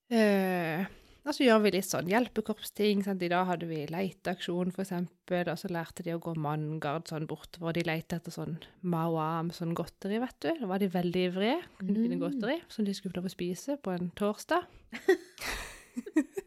[0.10, 0.86] Eh,
[1.28, 3.02] og så gjør vi litt sånn hjelpekorpsting.
[3.04, 3.24] Sant?
[3.26, 7.76] I dag hadde vi leiteaksjon, eksempel, og så lærte de å gå manngard sånn bortover.
[7.76, 8.56] De lette etter sånn
[8.88, 10.54] mawam, sånn godteri, vet du.
[10.62, 11.58] Da var de veldig ivrige.
[11.82, 12.24] Kunne finne Mm.
[12.24, 14.64] godteri som de skulle få lov å spise på en torsdag.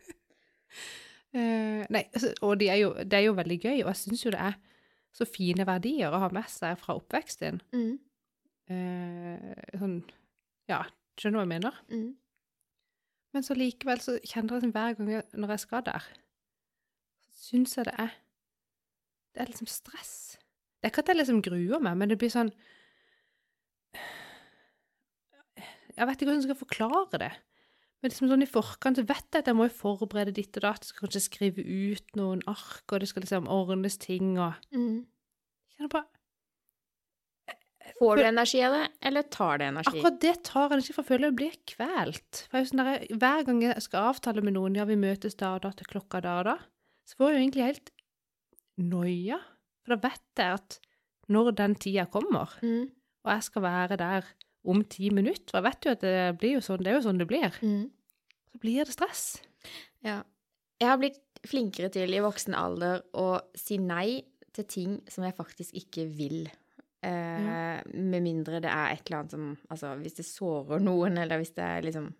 [1.32, 4.24] Eh, nei, altså, og det er jo, det er jo veldig gøy, og jeg syns
[4.24, 4.56] jo det er
[5.16, 7.60] så fine verdier å ha med seg fra oppveksten.
[7.74, 7.98] Mm.
[8.70, 10.00] Eh, sånn
[10.70, 10.84] Ja,
[11.18, 11.78] skjønner du hva jeg mener?
[11.90, 12.10] Mm.
[13.34, 16.06] Men så likevel så kjenner jeg det hver gang jeg, når jeg skal der,
[17.22, 18.12] så syns jeg det er
[19.30, 20.14] Det er liksom stress.
[20.80, 22.50] Det er ikke at jeg liksom gruer meg, men det blir sånn
[25.96, 27.32] Jeg vet ikke hvordan jeg skal forklare det.
[28.02, 30.62] Men liksom sånn i forkant så vet jeg at jeg må jo forberede ditt og
[30.64, 30.84] datt.
[30.88, 35.04] Skal kanskje skrive ut noen ark, og det skal liksom ordnes ting og Mm.
[35.76, 36.04] Kjenner på
[38.00, 39.90] Får du energi av det, eller tar det energi?
[39.98, 42.42] Akkurat det tar energi, for jeg føler jeg blir kvelt.
[42.48, 45.54] For jeg sånn der, Hver gang jeg skal avtale med noen, ja, vi møtes da
[45.56, 46.54] og da til klokka da og da,
[47.04, 47.90] så får jeg jo egentlig helt
[48.78, 49.40] noia.
[49.84, 50.78] For da vet jeg at
[51.28, 52.88] når den tida kommer, Mm.
[53.24, 54.24] og jeg skal være der
[54.64, 57.06] om ti minutter, for jeg vet jo at det blir jo sånn, det er jo
[57.08, 57.90] sånn det blir, Mm.
[58.52, 59.40] så blir det stress.
[60.04, 60.22] Ja.
[60.80, 65.36] Jeg har blitt flinkere til i voksen alder å si nei til ting som jeg
[65.36, 66.48] faktisk ikke vil.
[67.02, 71.38] Eh, Med mindre det er et eller annet som Altså, hvis det sårer noen, eller
[71.38, 72.12] hvis det er liksom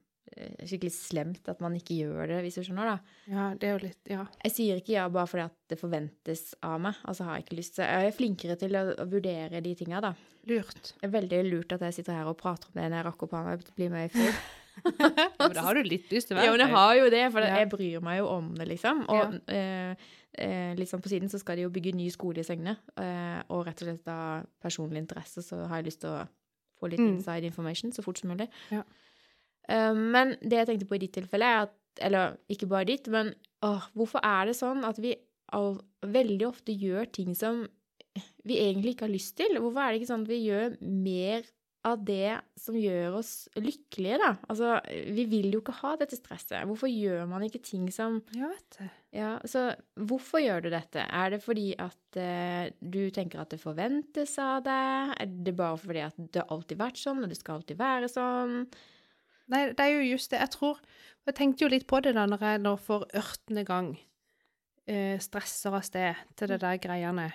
[0.63, 3.15] skikkelig slemt at man ikke gjør det, hvis du skjønner, da.
[3.33, 4.27] Ja, det er jo litt Ja.
[4.45, 6.95] Jeg sier ikke ja bare fordi at det forventes av meg.
[7.05, 10.01] Altså har jeg ikke lyst Så Jeg er flinkere til å, å vurdere de tinga,
[10.01, 10.13] da.
[10.47, 10.95] Lurt.
[11.01, 13.23] Det er veldig lurt at jeg sitter her og prater om det når jeg rakk
[13.27, 14.31] opp hånda og blir med i.
[14.81, 15.11] Ja,
[15.45, 17.25] men da har du litt lyst til å være Ja, men jeg har jo det,
[17.35, 17.57] for Ja.
[17.59, 19.03] jeg bryr meg jo om det, liksom.
[19.13, 19.97] Og ja.
[20.39, 22.77] eh, litt sånn på siden så skal de jo bygge ny skole i Søgne.
[22.97, 26.23] Eh, og rett og slett av personlig interesse så har jeg lyst til å
[26.81, 27.19] få litt Mm.
[27.19, 28.49] inside information så fort som mulig.
[28.71, 28.85] Ja.
[29.69, 33.09] Eh, men det jeg tenkte på i ditt tilfelle, er at Eller ikke bare ditt,
[33.13, 33.33] men
[33.67, 35.11] åh, hvorfor er det sånn at vi
[35.53, 37.65] all, veldig ofte gjør ting som
[38.47, 39.59] vi egentlig ikke har lyst til?
[39.59, 41.49] Hvorfor er det ikke sånn at vi gjør mer
[41.89, 44.31] av det som gjør oss lykkelige, da?
[44.53, 44.75] Altså,
[45.17, 46.67] vi vil jo ikke ha dette stresset.
[46.69, 48.89] Hvorfor gjør man ikke ting som Ja, vet du.
[49.17, 51.07] Ja, så hvorfor gjør du dette?
[51.09, 55.15] Er det fordi at uh, du tenker at det forventes av deg?
[55.25, 58.13] Er det bare fordi at det har alltid vært sånn, og det skal alltid være
[58.13, 58.59] sånn?
[59.51, 60.41] Nei, det er jo just det.
[60.45, 60.79] Jeg tror
[61.27, 63.91] Jeg tenkte jo litt på det da når jeg nå for ørtende gang
[64.89, 67.27] eh, stresser av sted til det der greiene.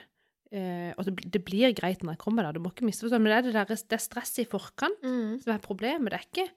[0.51, 3.29] Eh, og det, det blir greit når jeg kommer der, du må ikke misforstå, men
[3.31, 5.37] det er det der det stresset i forkant Mm.
[5.43, 6.09] som er problemet.
[6.11, 6.47] Det er ikke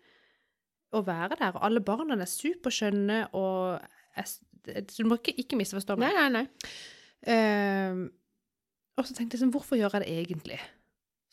[0.97, 1.53] å være der.
[1.59, 3.81] Og alle barna er superskjønne, og
[4.17, 6.33] jeg, du må ikke, ikke misforstå Nei, meg.
[6.33, 6.47] nei, nei.
[7.35, 8.09] Eh,
[8.99, 10.59] og så tenkte jeg sånn, hvorfor gjør jeg det egentlig?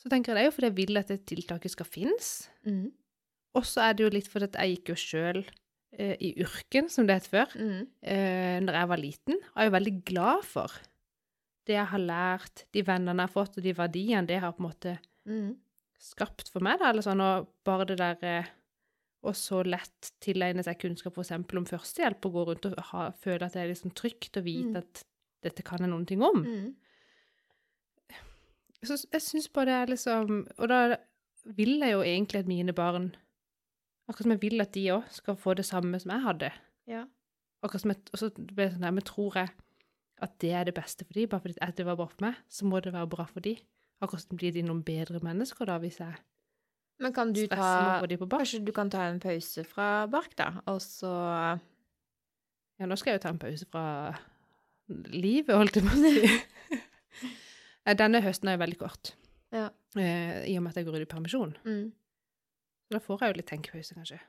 [0.02, 2.34] Så tenker jeg det er jo fordi jeg vil at det tiltaket skal finnes.
[2.68, 2.92] Mm.
[3.56, 5.46] Og så er det jo litt fordi at jeg gikk jo sjøl
[5.98, 7.88] eh, i yrken, som det het før, Mm.
[8.04, 9.36] eh, når jeg var liten.
[9.36, 10.72] Og jeg er jo veldig glad for
[11.66, 14.60] det jeg har lært, de vennene jeg har fått, og de verdiene det har på
[14.64, 15.56] en måte Mm.
[16.00, 18.46] skapt for meg, da, eller sånn, og bare det der eh,
[19.26, 21.32] Og så lett tilegne seg kunnskap f.eks.
[21.32, 24.70] om førstehjelp, og gå rundt og ha, føle at det er liksom trygt å vite
[24.70, 24.76] Mm.
[24.78, 25.04] at
[25.42, 26.44] dette kan jeg noen ting om.
[26.46, 26.76] Mm.
[28.86, 30.80] Så jeg syns bare det er liksom Og da
[31.58, 33.16] vil jeg jo egentlig at mine barn
[34.06, 36.50] Akkurat som jeg vil at de òg skal få det samme som jeg hadde.
[36.92, 37.06] Ja.
[37.66, 39.50] Akkurat som jeg, og så ble det sånn, der, men tror jeg
[40.24, 42.68] at det er det beste for de, bare fordi det var bra for meg, så
[42.70, 43.56] må det være bra for de.
[44.04, 46.14] Akkurat som blir de noen bedre mennesker da, hvis jeg
[47.04, 48.00] Men kan du ta.
[48.32, 51.12] Kanskje du kan ta en pause fra bark, da, og så
[52.80, 54.16] Ja, nå skal jeg jo ta en pause fra
[55.12, 57.30] livet, holdt jeg på å si.
[58.02, 59.14] Denne høsten er jo veldig kort,
[59.54, 59.70] Ja.
[59.98, 61.56] eh, i og med at jeg går ut i permisjon.
[61.66, 61.86] mm.
[62.86, 64.20] Så da får jeg jo litt tenkepause, kanskje.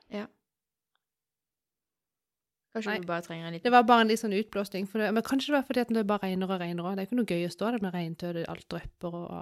[2.73, 3.01] Kanskje Nei.
[3.01, 4.89] du bare trenger en Det var bare en litt sånn utblåsning.
[4.91, 6.97] Det, men kanskje det var fordi at det bare regner og regner òg.
[6.97, 9.39] Det er ikke noe gøy å stå der med regntøy, og alt drypper og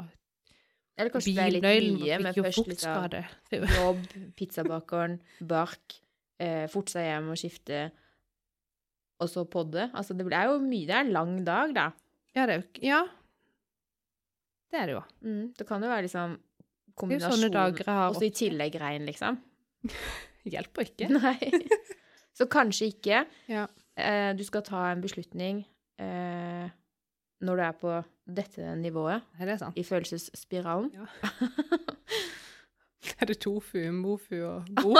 [0.95, 3.23] Eller kanskje det er litt mye med først litt fuktskade.
[3.81, 4.05] jobb,
[4.39, 5.97] pizzabakeren, bark,
[6.39, 7.81] eh, forte seg hjem og skifte,
[9.19, 9.89] og så podde.
[9.91, 10.87] Altså, det er jo mye.
[10.87, 11.89] Det er en lang dag, da.
[12.35, 13.03] Ja, det er jo Ja.
[14.71, 15.03] Det er det jo.
[15.23, 16.39] Mm, det kan jo være liksom
[16.97, 19.39] kombinasjon, og så i tillegg regn, liksom.
[20.51, 21.07] Hjelper ikke.
[21.09, 21.39] Nei.
[22.35, 23.21] Så kanskje ikke.
[23.47, 23.61] Ja.
[23.95, 25.61] Eh, du skal ta en beslutning
[26.03, 26.65] eh,
[27.47, 27.93] når du er på
[28.27, 29.77] dette nivået Er det sant.
[29.79, 30.89] i følelsesspiralen.
[30.97, 31.05] Ja.
[33.21, 34.95] Er det tofu, mofu og bo?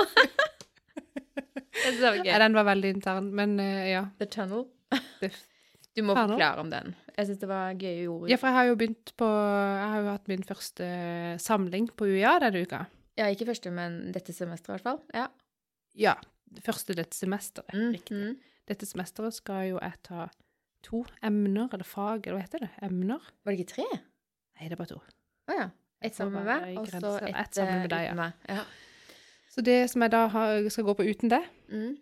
[2.23, 4.05] Den var veldig intern, men eh, ja.
[4.19, 4.65] The Tunnel.
[5.21, 5.34] Det-
[5.95, 6.36] Du må Tunnel?
[6.36, 6.95] forklare om den.
[7.15, 8.27] Jeg syns det var gøye ord.
[8.29, 10.88] Ja, for jeg har jo begynt på Jeg har jo hatt min første
[11.39, 12.81] samling på UiA denne uka.
[13.15, 14.99] Ja, ikke første, men dette semesteret, i hvert fall.
[15.15, 15.27] Ja.
[15.95, 16.15] Ja.
[16.65, 17.71] Første dette semesteret.
[17.73, 18.17] Mm, Riktig.
[18.17, 18.36] mm.
[18.67, 20.25] Dette semesteret skal jo jeg ta
[20.84, 22.69] to emner, eller fag, eller hva heter det?
[22.84, 23.23] Emner?
[23.45, 23.86] Var det ikke tre?
[24.60, 24.99] Nei, det er bare to.
[25.49, 25.69] Å ja.
[26.05, 28.27] Ett sammen med meg, og så ett et sammen med eh, deg, ja.
[28.51, 28.65] Ja.
[29.55, 31.95] Så det som jeg da har, skal gå på uten det, Mm.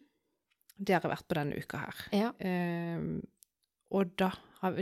[0.82, 2.02] det har jeg vært på denne uka her.
[2.12, 2.32] ja.
[2.40, 3.22] Ehm,
[3.94, 4.32] og da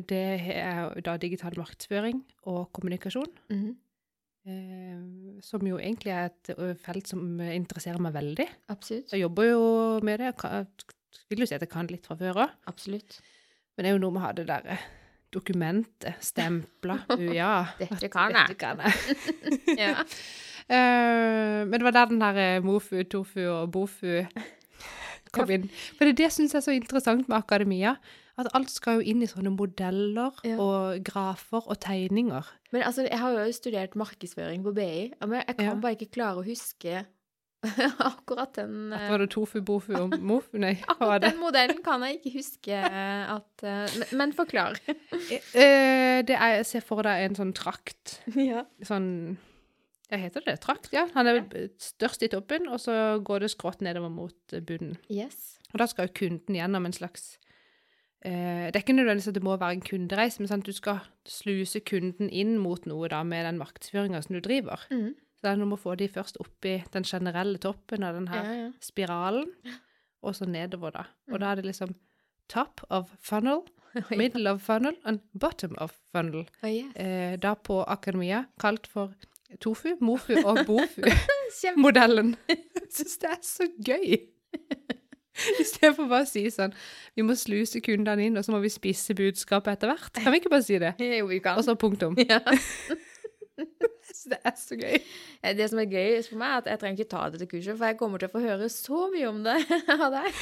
[0.08, 2.19] det er da digital markedsføring
[2.52, 3.76] og kommunikasjon, Mm -hmm.
[4.50, 8.47] eh, som jo egentlig er et felt som eh, interesserer meg veldig.
[8.69, 9.12] Absolutt.
[9.12, 10.65] Jeg jobber jo med det, jeg
[11.30, 12.50] vil jo si at jeg kan litt fra før òg.
[12.67, 13.21] Absolutt.
[13.76, 14.78] Men det er jo noe med å ha det derre
[15.34, 17.00] dokumentet, stempla,
[17.41, 17.65] ja.
[17.80, 18.47] Dette kan jeg.
[18.47, 18.93] Dette kan jeg.
[19.86, 20.04] Ja.
[20.71, 24.21] Eh, men det var der den her eh, Mofu, Tofu og Bofu
[25.32, 25.69] kom inn.
[25.97, 27.95] For det, det syns jeg er så interessant med akademia.
[28.41, 30.58] At alt skal jo inn i sånne modeller Ja.
[30.60, 32.43] og grafer og tegninger.
[32.71, 35.80] Men altså, jeg har jo studert markedsføring på BI, men jeg kan Ja.
[35.82, 37.06] bare ikke klare å huske
[38.01, 40.58] akkurat den At eh, var det Tofu, Bofu og Mofu?
[40.58, 44.80] Nei, Akkurat den modellen kan jeg ikke huske at eh, men, men forklar.
[45.54, 48.17] Eh, det er, ser for deg en sånn trakt.
[48.36, 48.65] ja.
[48.86, 49.38] Sånn
[50.12, 50.58] Hva heter det?
[50.63, 50.89] Trakt?
[50.91, 51.06] Ja.
[51.15, 51.38] Han er
[51.80, 54.97] størst i toppen, og så går det skrått nedover mot bunnen.
[55.08, 55.60] Yes.
[55.71, 57.38] Og da skal jo kunden gjennom en slags
[58.22, 60.66] Det er ikke nødvendigvis at det må være en kundereise, men sant?
[60.68, 64.84] du skal sluse kunden inn mot noe da med den markedsføringa som du driver.
[64.94, 65.16] Mm.
[65.34, 68.14] Så det er noe med å få de først opp i den generelle toppen av
[68.20, 68.68] den her Ja, ja.
[68.78, 69.50] spiralen,
[70.22, 71.08] og så nedover, da.
[71.26, 71.34] Mm.
[71.34, 71.96] Og da er det liksom
[72.52, 73.64] top of funnel,
[74.22, 76.46] middle of funnel and bottom of funnel.
[76.62, 76.94] Oh, yes.
[76.96, 79.16] Eh, da på akademia kalt for
[79.60, 82.36] tofu, mofu og bofu-modellen.
[82.52, 84.22] Jeg syns det er så gøy!
[85.63, 86.74] Istedenfor bare å si sånn
[87.15, 90.12] Vi må sluse kundene inn, og så må vi spisse budskapet etter hvert.
[90.17, 90.96] Kan vi ikke bare si det?
[91.22, 91.60] Jo, vi kan.
[91.60, 92.17] Og så punktum.
[92.20, 92.41] ja.
[94.32, 94.98] Det er så gøy.
[95.58, 97.89] Det som er gøy for meg, er at jeg trenger ikke ta dette kurset, for
[97.89, 99.56] jeg kommer til å få høre så mye om det
[99.96, 100.41] av deg.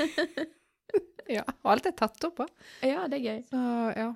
[1.30, 2.50] Ja, og alt er tatt opp òg.
[2.86, 3.44] Ja, det er gøy.
[3.52, 3.62] Så
[3.94, 4.08] ja.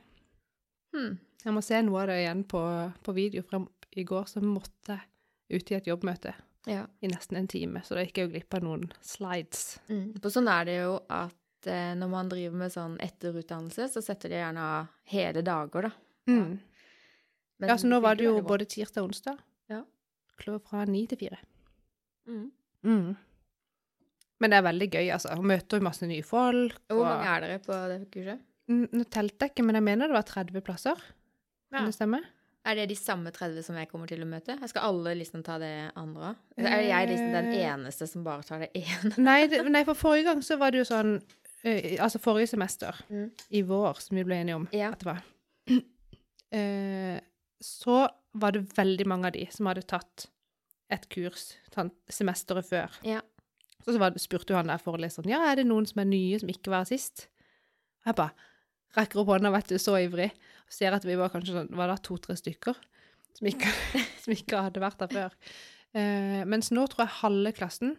[0.96, 1.20] Hmm.
[1.44, 2.62] Jeg må se noe av det igjen på,
[3.06, 3.44] på video.
[3.46, 3.68] For
[4.00, 6.34] i går så måtte jeg ut i et jobbmøte
[6.66, 6.86] Ja.
[7.02, 9.80] i nesten en time, så da gikk jeg jo glipp av noen slides.
[9.90, 10.14] Mm.
[10.22, 14.30] For sånn er det jo at eh, når man driver med sånn etterutdannelse, så setter
[14.32, 15.92] de gjerne av hele dager, da.
[16.32, 16.54] Mm.
[17.60, 19.38] Men Ja, så nå var det jo både tirsdag og onsdag.
[19.72, 19.82] Ja.
[20.40, 21.38] Klokka fra ni til fire.
[22.28, 22.52] mm.
[22.84, 23.16] Mm.
[24.44, 25.36] Men det er veldig gøy, altså.
[25.40, 26.74] Hun møter jo masse nye folk.
[26.92, 28.42] Hvor mange er dere på det kurset?
[28.68, 30.96] Nå telte jeg ikke, men jeg mener det var 30 plasser.
[31.72, 31.86] Kan Ja.
[31.86, 32.20] det stemme?
[32.66, 34.56] Er det de samme 30 som jeg kommer til å møte?
[34.62, 36.30] Jeg skal alle liksom ta det andre?
[36.58, 37.66] Er jeg liksom den Eh.
[37.74, 39.12] eneste som bare tar det ene?
[39.18, 43.32] Nei, nei, for forrige gang så var det jo sånn uh, Altså forrige semester, Mm.
[43.52, 44.92] i vår, som vi ble enige om Ja.
[44.92, 45.22] at det var,
[46.52, 47.20] eh,
[47.64, 50.28] så var det veldig mange av de som hadde tatt
[50.90, 52.90] et kurs sånn, semesteret før.
[53.08, 53.22] Ja.
[53.84, 56.40] Så, så var, spurte jo han der foreleseren ja, er det noen som er nye,
[56.40, 57.28] som ikke var sist.
[58.04, 58.32] Og jeg bare
[58.96, 60.32] rekker opp hånda, vet du, så ivrig,
[60.74, 62.80] ser at vi var kanskje sånn, var det to-tre stykker
[63.38, 63.72] som ikke,
[64.24, 65.38] som ikke hadde vært der før.
[65.94, 67.98] Eh, mens nå tror jeg halve klassen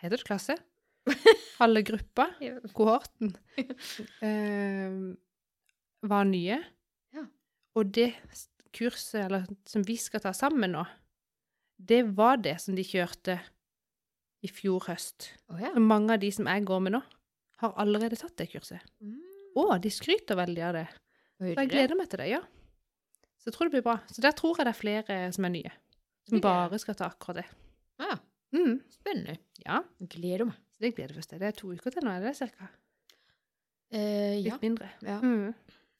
[0.00, 0.56] Heter det klasse?
[1.60, 2.26] Halve gruppa,
[2.74, 3.30] kohorten,
[4.26, 4.96] eh,
[6.04, 6.58] var nye.
[7.14, 7.24] Ja.
[7.78, 8.10] Og det
[8.74, 10.82] kurset eller, som vi skal ta sammen nå,
[11.76, 13.38] det var det som de kjørte
[14.44, 15.30] i fjor høst.
[15.52, 15.72] Oh, ja.
[15.80, 17.02] Mange av de som jeg går med nå,
[17.62, 18.84] har allerede tatt det kurset.
[19.00, 19.20] Mm.
[19.54, 20.86] Å, de skryter veldig av det.
[21.38, 22.40] Så jeg gleder meg til det, ja.
[23.40, 23.96] Så jeg tror det blir bra.
[24.08, 25.72] Så der tror jeg det er flere som er nye.
[26.28, 27.46] Som bare skal ta akkurat det.
[28.00, 28.14] Ja,
[28.54, 28.76] Mm.
[28.88, 29.38] spennende.
[29.66, 30.54] Ja, Gleder meg.
[30.70, 31.38] så det gleder vi oss til.
[31.40, 32.68] Det er to uker til nå, er det cirka?
[33.90, 34.88] Eh, Litt mindre.
[35.02, 35.18] ja.
[35.20, 35.52] Mm.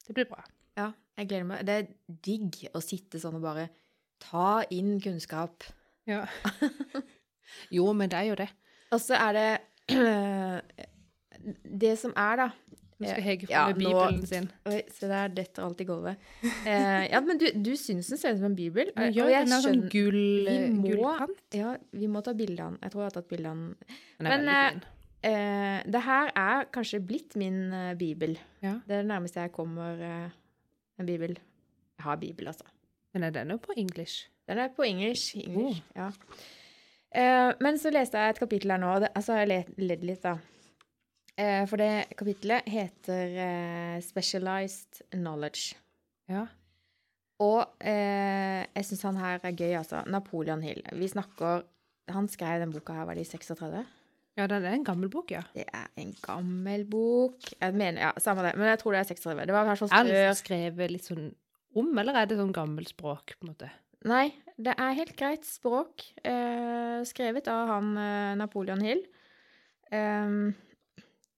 [0.07, 0.45] Det blir bra.
[0.77, 1.65] Ja, jeg gleder meg.
[1.67, 1.89] Det er
[2.23, 3.69] digg å sitte sånn og bare
[4.21, 5.65] ta inn kunnskap.
[6.07, 6.27] Ja.
[7.75, 8.49] jo, men det er jo det.
[8.93, 9.61] Og så er det
[11.65, 12.47] Det som er, da
[13.03, 14.45] Nå skal Hege få Ja, med nå- Bibelen sin.
[14.71, 16.17] Oi, se der detter alt i gulvet.
[16.71, 18.93] Eh, ja, men du, du syns den ser ut som en bibel.
[18.95, 20.21] Ja, og jeg den er sånn gull,
[20.85, 21.43] gullkant.
[21.59, 22.79] Ja, vi må ta bilde av den.
[22.87, 23.97] Jeg tror jeg har tatt bilde av den.
[24.29, 24.85] Men, veldig.
[25.25, 28.37] Eh, det her er kanskje blitt min uh, bibel.
[28.63, 28.75] Ja.
[28.87, 30.29] Det er det nærmeste jeg kommer uh,
[31.01, 31.35] en bibel.
[31.99, 32.67] Jeg har bibel, altså.
[33.15, 34.29] Men er den jo på engelsk?
[34.49, 35.37] Den er på engelsk.
[35.41, 35.97] English, Oh.
[35.97, 36.11] ja.
[37.15, 40.03] Eh, men så leste jeg et kapittel her nå, og det, altså jeg le- ledd
[40.05, 40.33] litt, da.
[41.39, 45.75] Eh, for det kapittelet heter eh, 'Specialized Knowledge'.
[46.31, 46.47] Ja.
[47.43, 50.05] Og eh, jeg syns han her er gøy, altså.
[50.07, 50.83] Napoleon Hill.
[50.93, 51.65] Vi snakker
[52.13, 53.87] Han skrev den boka her, var det i 36?
[54.37, 55.41] ja, det er en gammel bok, ja.
[55.55, 57.41] Det er en gammel bok.
[57.61, 59.47] Jeg mener, ja, Samme det, men jeg tror det er 36.
[59.47, 61.31] Det var i hvert fall Er det skrevet litt sånn
[61.75, 63.71] om, eller er det sånn gammelt språk, på en måte?
[64.05, 66.05] Nei, det er helt greit språk.
[66.23, 69.01] Eh, skrevet av han eh, Napoleon Hill.
[69.91, 70.53] Ehm,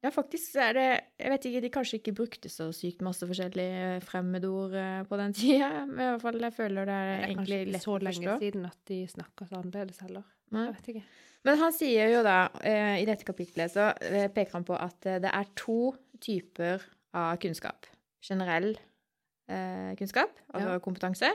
[0.06, 0.86] ja, faktisk er det
[1.18, 5.34] Jeg vet ikke, de kanskje ikke brukte så sykt masse forskjellige fremmedord eh, på den
[5.38, 5.70] tida.
[5.90, 8.36] Men i hvert fall jeg føler det er, Det er egentlig kanskje ikke så lenge
[8.44, 10.26] siden at de snakka så annerledes heller.
[10.54, 10.66] Nei.
[10.68, 11.04] Jeg vet ikke.
[11.46, 15.06] Men han sier jo da, eh, i dette kapitlet, så eh, peker han på at
[15.06, 15.76] eh, det er to
[16.22, 16.82] typer
[17.14, 17.86] av kunnskap.
[18.26, 20.80] Generell eh, kunnskap, altså Ja.
[20.82, 21.30] kompetanse,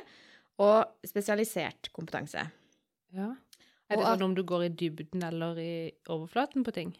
[0.61, 2.43] og spesialisert kompetanse.
[3.15, 3.29] Ja.
[3.91, 5.71] Er det sånn om du går i dybden eller i
[6.11, 6.91] overflaten på ting?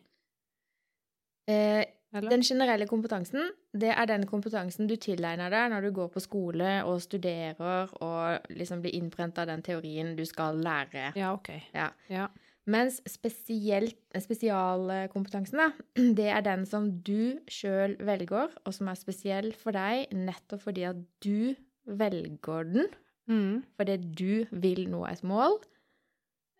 [1.48, 1.86] Eh?
[2.12, 6.82] Den generelle kompetansen, det er den kompetansen du tilegner deg når du går på skole
[6.84, 11.14] og studerer og liksom blir innprent av den teorien du skal lære.
[11.16, 11.54] Ja, OK.
[11.74, 11.86] Ja.
[12.12, 12.26] Ja.
[12.68, 15.70] Mens spesielt, spesialkompetansen, da,
[16.20, 20.84] det er den som du sjøl velger, og som er spesiell for deg nettopp fordi
[20.92, 21.56] at du
[21.88, 22.92] velger den,
[23.30, 23.62] Mm.
[23.78, 25.54] fordi du vil nå et mål.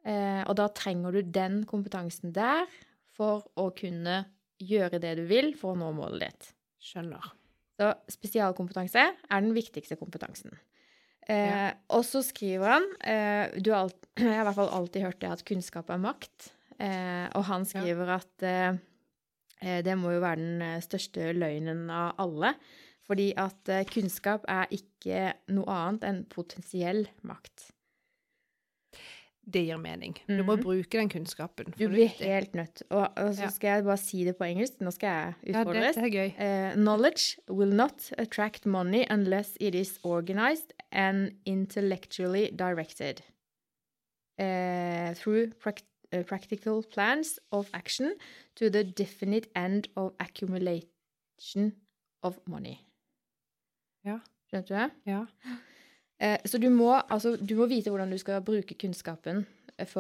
[0.06, 2.70] Eh, og da trenger du den kompetansen der
[3.18, 4.22] for å kunne
[4.68, 6.50] gjøre det du vil for å nå målet ditt.
[6.82, 7.32] Skjønner.
[7.80, 10.54] Så spesialkompetanse er den viktigste kompetansen.
[11.28, 11.74] Eh, Ja.
[11.94, 15.20] Og så skriver han eh, du har alt, Jeg har i hvert fall alltid hørt
[15.22, 16.52] det at kunnskap er makt.
[16.82, 18.78] Eh, og han skriver at eh,
[19.62, 22.56] eh, det må jo være den eh, største løgnen av alle.
[23.08, 27.72] Fordi at kunnskap er ikke noe annet enn potensiell makt.
[29.50, 30.16] Det gir mening.
[30.28, 30.64] Du må Mhm.
[30.64, 31.72] bruke den kunnskapen.
[31.78, 32.84] Du blir helt nødt.
[32.90, 33.50] Og, og så Ja.
[33.50, 34.80] skal jeg bare si det på engelsk.
[34.82, 35.96] Nå skal jeg Ja, det, utfordres.
[35.96, 36.34] det er gøy.
[36.40, 43.22] Eh, knowledge will not attract money unless it is organized and intellectually directed
[44.40, 48.14] uh, through prac eh, practical plans of action
[48.56, 51.74] to the definite end of accumulation
[52.24, 52.78] of money.
[54.06, 54.20] Ja.
[54.50, 54.92] Skjønte du det?
[55.06, 55.26] Ja.
[56.22, 59.44] Eh, så du må, altså, du må vite hvordan du skal bruke kunnskapen.
[59.82, 59.96] Eh,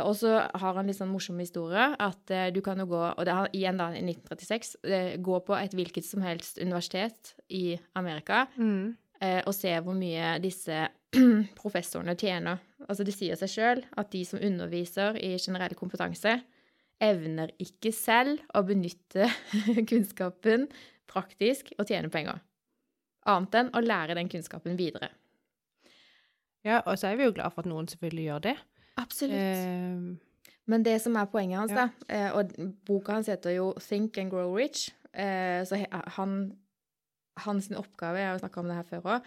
[0.00, 3.24] og så har han litt sånn morsom historie at eh, du kan jo gå Og
[3.26, 7.74] det er igjen da i 1936 eh, gå på et hvilket som helst universitet i
[7.98, 8.94] Amerika Mm.
[9.20, 10.86] eh, og se hvor mye disse
[11.60, 12.62] professorene tjener.
[12.88, 16.38] Altså det sier seg sjøl at de som underviser i generell kompetanse,
[17.00, 19.28] evner ikke selv å benytte
[19.90, 20.68] kunnskapen
[21.12, 22.40] praktisk og tjene penger.
[23.28, 25.10] Annet enn å lære den kunnskapen videre.
[26.66, 28.56] Ja, og så er vi jo glad for at noen selvfølgelig gjør det.
[29.00, 29.38] Absolutt.
[29.38, 31.86] Eh, Men det som er poenget hans, Ja.
[31.86, 32.50] da, eh, og
[32.86, 36.56] boka hans heter jo 'Think and Grow Rich', eh, så han
[37.38, 39.22] hans oppgave, jeg har snakka om det her før òg,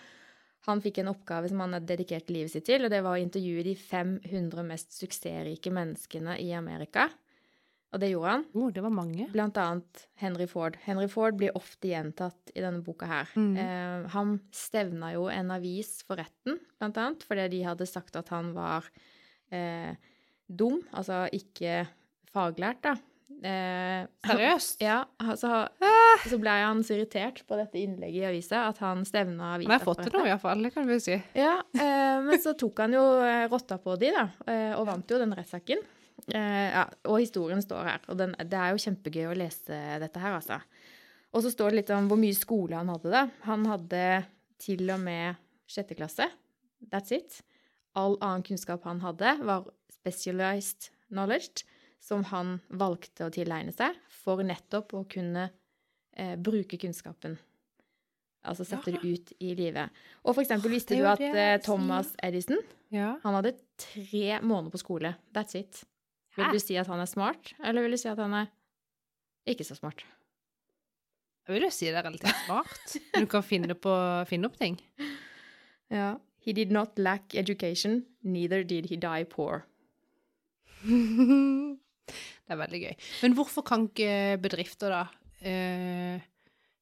[0.67, 3.21] han fikk en oppgave som han hadde dedikert livet sitt til, og det var å
[3.21, 7.09] intervjue de 500 mest suksessrike menneskene i Amerika.
[7.89, 8.43] Og det gjorde han.
[8.53, 9.25] oh, det var mange.
[9.33, 10.77] Blant annet Henry Ford.
[10.85, 13.31] Henry Ford blir ofte gjentatt i denne boka her.
[13.33, 13.55] Mm.
[13.57, 18.29] Eh, han stevna jo en avis for retten, blant annet, fordi de hadde sagt at
[18.35, 18.85] han var
[19.49, 19.97] eh,
[20.45, 21.87] dum, altså ikke
[22.29, 22.95] faglært, da.
[23.39, 24.81] Eh, Seriøst?
[24.83, 25.63] ja, altså,
[26.27, 29.77] så ble han så irritert på dette innlegget i avisa at han stevna avisa Han
[29.77, 30.65] har fått til noe, iallfall.
[30.65, 31.15] Det kan vi si.
[31.39, 35.09] ja, eh, men så tok han jo eh, rotta på de, da, eh, og vant
[35.09, 35.81] jo den rettssaken.
[36.33, 40.21] Eh, ja, og historien står her, og den, det er jo kjempegøy å lese dette
[40.21, 40.59] her, altså.
[41.33, 43.23] Og så står det litt om hvor mye skole han hadde, da.
[43.45, 44.03] Han hadde
[44.59, 45.37] til og med
[45.69, 46.25] sjette klasse.
[46.91, 47.41] That's it.
[47.97, 51.65] All annen kunnskap han hadde, var specialized knowledge,
[52.01, 55.49] som han valgte å tilegne seg for nettopp å kunne
[56.15, 57.37] eh, bruke kunnskapen.
[58.47, 59.91] Altså sette det ut i livet.
[60.23, 62.61] Og for eksempel visste er du at eh, Thomas Edison
[62.95, 63.17] Ja.
[63.23, 65.11] han hadde tre måneder på skole.
[65.35, 65.81] That's it.
[66.37, 68.49] Vil du si at han er smart, eller vil du si at han er
[69.49, 70.05] ikke så smart?
[71.47, 72.97] Jeg vil jo si det er relativt smart.
[73.15, 73.93] Du kan finne, på,
[74.29, 74.77] finne opp ting.
[75.89, 76.19] Ja.
[76.45, 79.65] He did not lack education, neither did he die poor.
[82.49, 82.93] Det er veldig gøy.
[83.21, 85.01] Men hvorfor kan ikke bedrifter da
[85.45, 86.23] uh,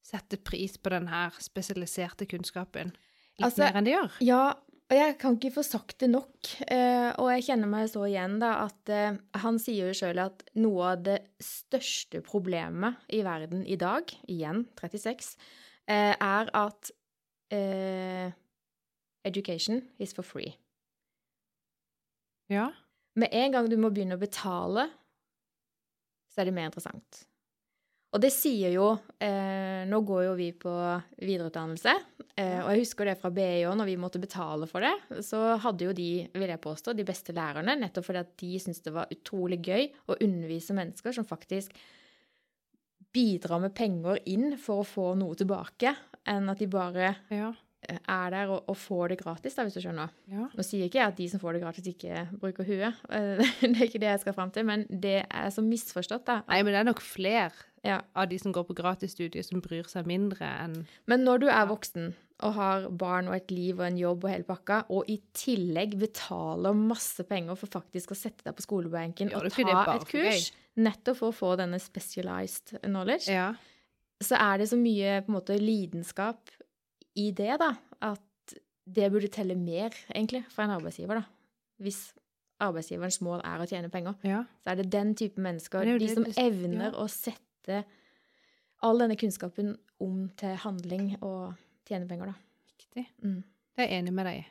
[0.04, 4.14] sette pris på denne spesialiserte kunnskapen litt Altså, mer enn de gjør?
[4.24, 4.42] Ja,
[4.88, 6.48] og jeg kan ikke få sagt det nok.
[6.64, 10.46] Eh, og jeg kjenner meg så igjen da at eh, han sier jo sjøl at
[10.56, 15.34] noe av det største problemet i verden i dag, igjen 36,
[15.92, 16.92] eh, er at
[17.52, 18.32] uh,
[19.28, 20.54] education is for free.
[22.48, 22.70] Ja.
[23.18, 24.88] Med en gang du må begynne å betale,
[26.32, 27.27] så er det mer interessant.
[28.08, 28.86] Og det sier jo
[29.20, 30.70] eh, Nå går jo vi på
[31.20, 31.92] videreutdannelse,
[32.40, 35.58] eh, og jeg husker det fra BI òg, når vi måtte betale for det, så
[35.60, 38.94] hadde jo de, vil jeg påstå, de beste lærerne, nettopp fordi at de syntes det
[38.96, 41.76] var utrolig gøy å undervise mennesker som faktisk
[43.14, 45.94] bidrar med penger inn for å få noe tilbake,
[46.28, 47.52] enn at de bare Ja.
[47.88, 50.10] eh, er der og, og får det gratis, da, hvis du skjønner.
[50.32, 50.48] ja.
[50.56, 53.00] Nå sier ikke jeg at de som får det gratis, ikke bruker huet.
[53.10, 56.40] Eh, Det er ikke det jeg skal fram til, men det er så misforstått, da.
[56.48, 57.52] Nei, men det er nok flere
[57.84, 58.00] Ja.
[58.14, 61.66] av de som går på gratisstudier, som bryr seg mindre enn Men når du er
[61.70, 65.16] voksen og har barn og et liv og en jobb og hele pakka, og i
[65.34, 70.52] tillegg betaler masse penger for faktisk å sette deg på skolebenken og ta et kurs,
[70.78, 73.54] nettopp for å få denne specialized knowledge, Ja.
[74.22, 76.50] så er det så mye på en måte lidenskap
[77.16, 78.20] i det, da, at
[78.86, 81.24] det burde telle mer, egentlig, for en arbeidsgiver, da.
[81.82, 82.12] Hvis
[82.60, 84.14] arbeidsgiverens mål er å tjene penger.
[84.24, 84.44] ja.
[84.62, 86.96] så er det den type mennesker, Det er de som evner ja.
[86.98, 87.42] å sette
[88.82, 91.54] all denne kunnskapen om til handling og
[91.88, 92.34] tjene penger, da.
[92.78, 93.06] Riktig.
[93.24, 93.40] Mm.
[93.74, 94.46] Det er jeg enig med deg i.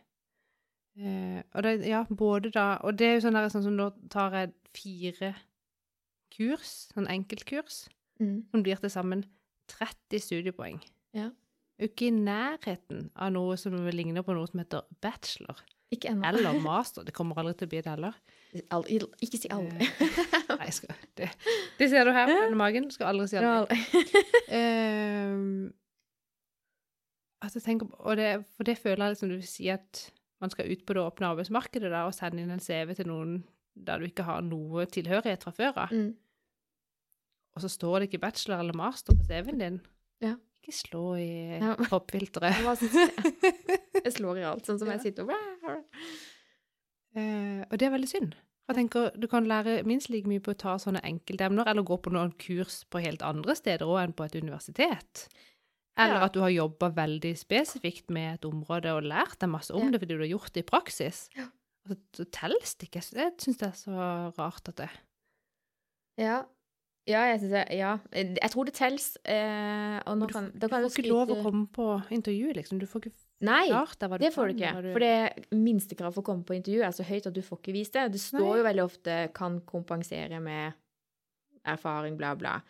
[0.97, 3.91] Eh, og det, ja, både da Og det er jo sånn der, sånn som nå
[4.10, 5.34] tar jeg fire
[6.34, 7.88] kurs, sånn enkeltkurs,
[8.19, 8.48] Mm.
[8.50, 9.23] som blir til sammen
[9.69, 10.79] 30 studiepoeng.
[11.13, 11.29] Ja.
[11.79, 15.60] Ikke i nærheten av noe som ligner på noe som heter bachelor.
[15.94, 17.04] Eller master.
[17.06, 18.15] Det kommer aldri til å bli det heller.
[18.73, 19.87] Aldri, ikke si aldri.
[20.62, 21.27] Nei, skal, det,
[21.77, 22.87] det ser du her på denne magen.
[22.93, 23.77] Skal aldri si aldri.
[27.43, 30.06] At jeg tenker, og det, for det føler jeg liksom du sier at
[30.41, 33.35] man skal ut på det åpne arbeidsmarkedet da, og sende inn en CV til noen
[33.77, 35.93] der du ikke har noe tilhørighet fra før av.
[35.93, 36.15] Mm.
[37.58, 39.77] Og så står det ikke bachelor eller master på CV-en din.
[40.23, 40.33] Ja.
[40.62, 41.27] Ikke slå i
[41.62, 41.75] Ja.
[41.91, 42.58] hoppfilteret.
[44.08, 44.98] Jeg slår i alt, sånn som Ja.
[44.98, 45.29] jeg sitter og
[47.18, 48.36] Eh, og det er veldig synd.
[48.68, 51.96] Jeg tenker, Du kan lære minst like mye på å ta sånne enkeltemner, eller gå
[52.04, 55.28] på noen kurs på helt andre steder òg enn på et universitet.
[55.98, 56.26] Eller Ja.
[56.26, 59.92] at du har jobba veldig spesifikt med et område og lært deg masse om Ja.
[59.92, 61.30] det fordi du har gjort det i praksis.
[61.36, 61.48] Ja.
[61.88, 63.02] Altså, så telles det ikke.
[63.15, 64.90] Jeg syns det er så rart at det
[66.18, 66.44] Ja.
[67.08, 67.98] Ja, jeg syns jeg ja.
[68.12, 69.18] Jeg tror det tels.
[69.24, 72.54] Eh, og nå Du, kan, får- kan du får ikke lov å komme på intervju,
[72.54, 72.80] liksom.
[72.80, 73.13] Du får ikke
[73.46, 74.71] Nei, deg det får du ikke.
[74.81, 74.90] Du...
[74.96, 77.75] For det minstekravet for å komme på intervju er så høyt at du får ikke
[77.75, 78.08] vist det.
[78.15, 78.58] Det står Nei.
[78.58, 80.73] jo veldig ofte 'kan kompensere med
[81.65, 82.62] erfaring', bla, bla.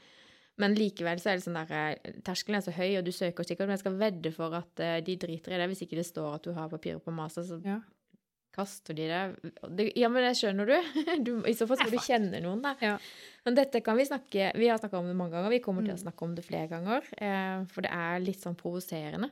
[0.57, 3.45] Men likevel så er det sånn der eh, Terskelen er så høy, og du søker
[3.45, 6.05] sikkert, men jeg skal vedde for at eh, de driter i det hvis ikke det
[6.09, 7.79] står at du har papirer på master, så Ja.
[8.57, 9.53] kaster de det.
[9.77, 9.91] det.
[9.95, 10.75] Ja, men det skjønner du.
[11.23, 12.75] du I så fall skal du kjenne noen, da.
[12.81, 12.97] Ja.
[13.45, 15.93] Men dette kan vi snakke Vi har snakka om det mange ganger, vi kommer til
[15.93, 16.03] å Mm.
[16.09, 19.29] snakke om det flere ganger, eh, for det er litt sånn provoserende.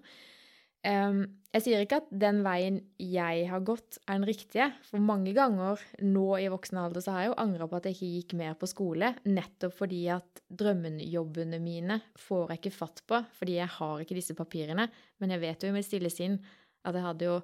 [0.86, 4.68] Jeg sier ikke at den veien jeg har gått, er den riktige.
[4.90, 7.96] For mange ganger nå i voksen alder så har jeg jo angra på at jeg
[7.96, 13.22] ikke gikk mer på skole, nettopp fordi at drømmejobbene mine får jeg ikke fatt på,
[13.40, 14.90] fordi jeg har ikke disse papirene.
[15.24, 16.38] Men jeg vet jo i mitt stille sinn
[16.86, 17.40] at jeg hadde jo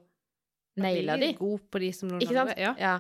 [0.82, 1.34] naila de.
[1.40, 2.52] God på de som noen Ikke sant?
[2.52, 2.62] andre.
[2.62, 2.76] Ja.
[2.80, 2.96] Ja.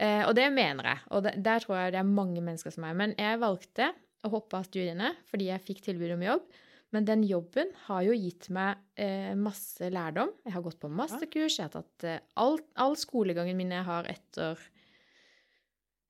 [0.00, 1.04] Eh, og det mener jeg.
[1.14, 2.96] Og der tror jeg det er mange mennesker som er.
[2.98, 3.92] Men jeg valgte
[4.24, 6.48] å hoppe av studiene fordi jeg fikk tilbud om jobb.
[6.94, 10.30] Men den jobben har jo gitt meg eh, masse lærdom.
[10.46, 11.56] Jeg har gått på masse kurs.
[11.58, 14.60] Jeg har tatt eh, all, all skolegangen min jeg har etter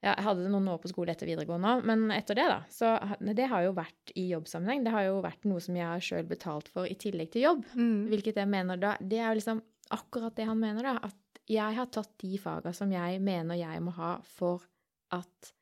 [0.04, 2.58] ja, Jeg hadde noen år på skole etter videregående òg, men etter det, da.
[2.68, 2.90] Så
[3.32, 4.84] det har jo vært i jobbsammenheng.
[4.84, 7.64] Det har jo vært noe som jeg har sjøl betalt for i tillegg til jobb.
[7.72, 8.10] Mm.
[8.12, 9.62] Hvilket jeg mener da Det er jo liksom
[9.96, 11.08] akkurat det han mener, da.
[11.08, 14.64] At jeg har tatt de faga som jeg mener jeg må ha for
[15.16, 15.54] at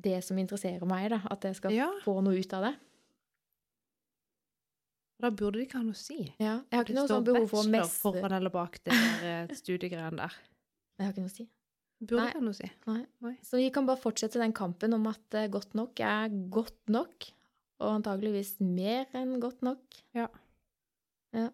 [0.00, 1.90] det som interesserer meg, da, at jeg skal Ja.
[2.02, 2.74] få noe ut av det.
[5.20, 6.18] Da burde det ikke ha noe å si.
[6.40, 6.58] Ja.
[6.70, 9.54] Jeg har ikke noe sånn behov for å messe foran eller bak det der eh,
[9.60, 10.36] studiegreiene der.
[10.96, 11.46] Jeg har ikke noe å si.
[12.00, 12.28] Burde Nei.
[12.30, 12.70] ikke ha noe å si.
[12.88, 13.00] Nei.
[13.26, 13.34] Nei.
[13.44, 17.28] Så vi kan bare fortsette den kampen om at eh, godt nok er godt nok,
[17.80, 20.00] og antageligvis mer enn godt nok.
[20.16, 20.28] Ja.
[21.36, 21.50] Ja.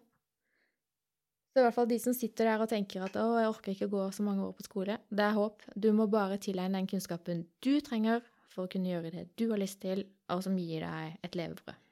[1.51, 3.89] Så i hvert fall de som sitter der og tenker at 'å, jeg orker ikke
[3.91, 5.63] gå så mange år på skole', det er håp.
[5.75, 9.59] Du må bare tilegne den kunnskapen du trenger for å kunne gjøre det du har
[9.59, 11.86] lyst til, og som gir deg et levebrød.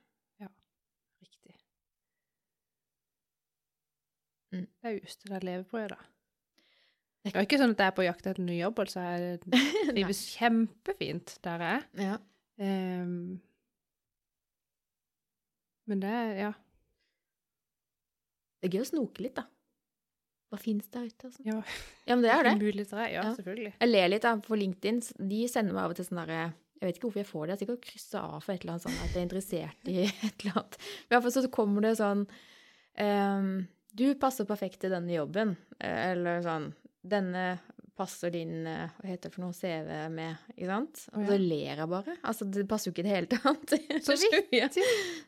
[4.56, 4.68] Mm.
[4.82, 5.98] Det er just det levebrødet.
[7.26, 9.02] Det er er ikke sånn at jeg er på jakt etter ny jobb, altså.
[9.02, 9.40] Jeg
[9.90, 11.88] trives kjempefint der jeg er.
[12.06, 12.18] Ja.
[12.62, 13.16] Um,
[15.90, 16.52] men det er Ja.
[18.62, 19.44] Det er gøy å snoke litt, da.
[20.54, 21.28] Hva fins der ute?
[21.28, 21.42] Altså?
[21.46, 21.58] ja.
[22.08, 22.54] Ja, men det er det.
[22.62, 23.34] Muligheter er, ja, Ja.
[23.36, 23.74] selvfølgelig.
[23.82, 25.02] Jeg ler litt da, på LinkedIn.
[25.30, 27.50] De sender meg av og til sånn derre Jeg vet ikke hvorfor jeg får det.
[27.50, 29.98] Jeg har sikkert kryssa av for et eller annet sånn at jeg er interessert i
[30.30, 30.78] et eller annet.
[31.06, 32.26] I hvert fall så kommer det sånn
[33.02, 33.52] ehm,
[33.96, 35.56] Du passer perfekt til denne jobben.
[35.80, 36.74] eh, Eller sånn
[37.06, 37.46] Denne
[37.96, 39.56] passer din eh, Hva heter det for noe?
[39.56, 41.04] CV med, ikke sant?
[41.14, 41.40] Og så ja.
[41.40, 42.16] ler jeg bare.
[42.28, 43.76] Altså, det passer jo ikke i det hele tatt.
[44.08, 44.80] Så vidt.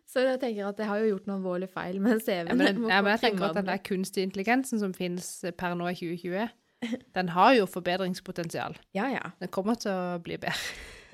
[0.08, 2.52] Så jeg tenker at jeg har jo gjort noen alvorlig feil med CV-en.
[2.52, 5.88] Ja, men, ja, men jeg tenker at den der kunstige intelligensen som finnes per nå
[5.94, 6.52] i 2020,
[7.18, 8.76] den har jo forbedringspotensial.
[8.98, 9.32] Ja, ja.
[9.40, 10.60] Den kommer til å bli bedre.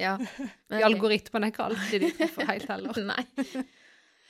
[0.01, 0.17] ja.
[0.73, 0.87] Men ok.
[0.89, 3.03] algoritmene er ikke alltid de treffer helt heller.
[3.13, 3.65] Nei.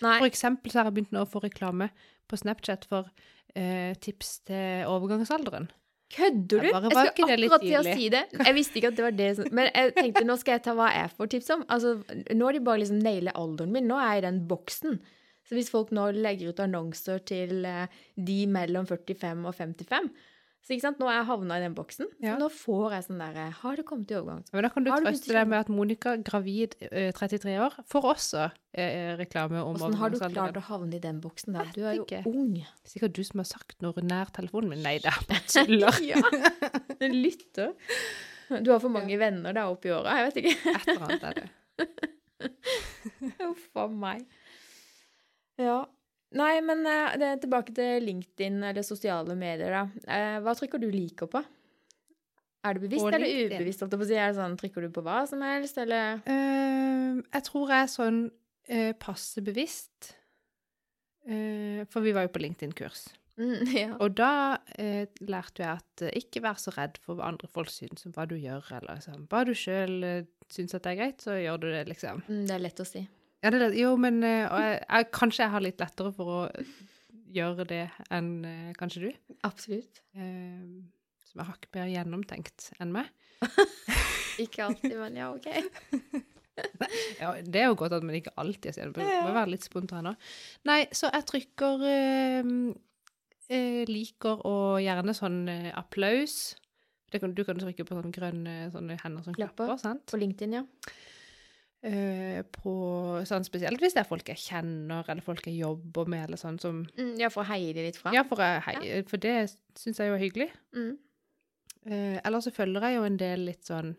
[0.03, 0.17] Nei.
[0.19, 1.89] For eksempel så har jeg begynt nå å få reklame
[2.29, 3.09] på Snapchat for
[3.55, 5.69] eh, tips til overgangsalderen.
[6.13, 6.67] Kødder du?
[6.67, 8.23] Jeg Jeg skulle akkurat til å si det.
[8.37, 10.75] Jeg visste ikke at det var det som Men jeg tenkte nå skal jeg ta
[10.77, 11.63] hva jeg får tips om.
[11.73, 11.95] Altså,
[12.29, 13.87] nå har de bare liksom nailet alderen min.
[13.89, 14.99] Nå er jeg i den boksen.
[15.43, 20.11] Så hvis folk nå legger ut annonser til eh, de mellom 45 og 55
[20.63, 22.07] Så ikke sant, nå er jeg havna i den boksen.
[22.23, 22.37] Ja.
[22.39, 24.45] Nå får jeg sånn derre Har det kommet i overgang?
[24.55, 28.43] Men da kan du trøste deg med at Monica, gravid, eh, 33 år, får også
[28.71, 31.73] eh, reklame om Åssen har du klart å havne i den boksen der?
[31.75, 32.53] Du er jo ung.
[32.87, 34.85] Sikkert du som har sagt noe nær telefonen min.
[34.87, 35.99] Nei, det er bare tuller.
[36.07, 36.23] ja.
[37.03, 37.75] Den lytter.
[38.63, 40.15] Du har for mange venner der oppe i åra.
[40.21, 40.55] Jeg vet ikke.
[40.77, 41.49] Et eller annet er det.
[43.41, 44.23] Huff a meg.
[45.59, 45.81] Ja.
[46.33, 49.83] Nei, men det er tilbake til LinkedIn eller sosiale medier, da.
[50.09, 51.43] Eh, hva trykker du liker på?
[52.63, 53.83] Er det bevisst eller ubevisst?
[53.83, 54.17] holdt jeg?
[54.17, 57.91] Er det sånn, Trykker du på hva som helst, eller Uh, jeg tror jeg er
[57.91, 58.21] sånn
[58.71, 60.13] eh, passe bevisst.
[61.23, 63.05] For vi var jo på LinkedIn-kurs.
[63.37, 63.89] mm, Ja.
[64.03, 67.71] Og da eh, lærte jeg at eh, ikke vær så redd for hva andre folk
[67.71, 69.27] syns om hva du gjør, eller liksom.
[69.31, 72.23] Bare du sjøl eh, syns at det er greit, så gjør du det, liksom.
[72.27, 73.05] Mm, det er lett å si.
[73.43, 73.69] Ja, det.
[73.75, 76.41] Jo, men eh, jeg, jeg, Kanskje jeg har litt lettere for å
[77.33, 77.81] gjøre det
[78.13, 79.35] enn eh, kanskje du.
[79.47, 79.99] Absolutt.
[80.15, 80.61] Eh,
[81.27, 83.09] som er hakket mer gjennomtenkt enn meg.
[84.43, 85.49] Ikke alltid, men ja, OK.
[87.17, 89.01] Ja, det er jo godt at man ikke alltid er det.
[89.01, 90.25] Man må være litt spontan òg.
[90.69, 92.51] Nei, så jeg trykker eh,
[93.49, 95.39] eh, Liker og gjerne sånn
[95.73, 96.35] applaus.
[97.09, 99.65] det kan, Du kan trykke på sånne grønne sånne hender som Klapper.
[99.65, 100.05] klapper, sant?
[100.13, 100.61] På LinkedIn, ja.
[101.83, 102.73] Eh, på,
[103.27, 106.59] sånn spesielt hvis det er folk jeg kjenner, eller folk jeg jobber med, eller sånn
[106.61, 108.13] som Mm, ja, for å heie de litt fra?
[108.15, 109.01] Ja, for, jeg, ja.
[109.09, 109.35] for det
[109.75, 110.47] syns jeg jo er hyggelig.
[110.71, 110.93] Mm.
[111.83, 113.97] Eh, eller så følger jeg jo en del litt sånn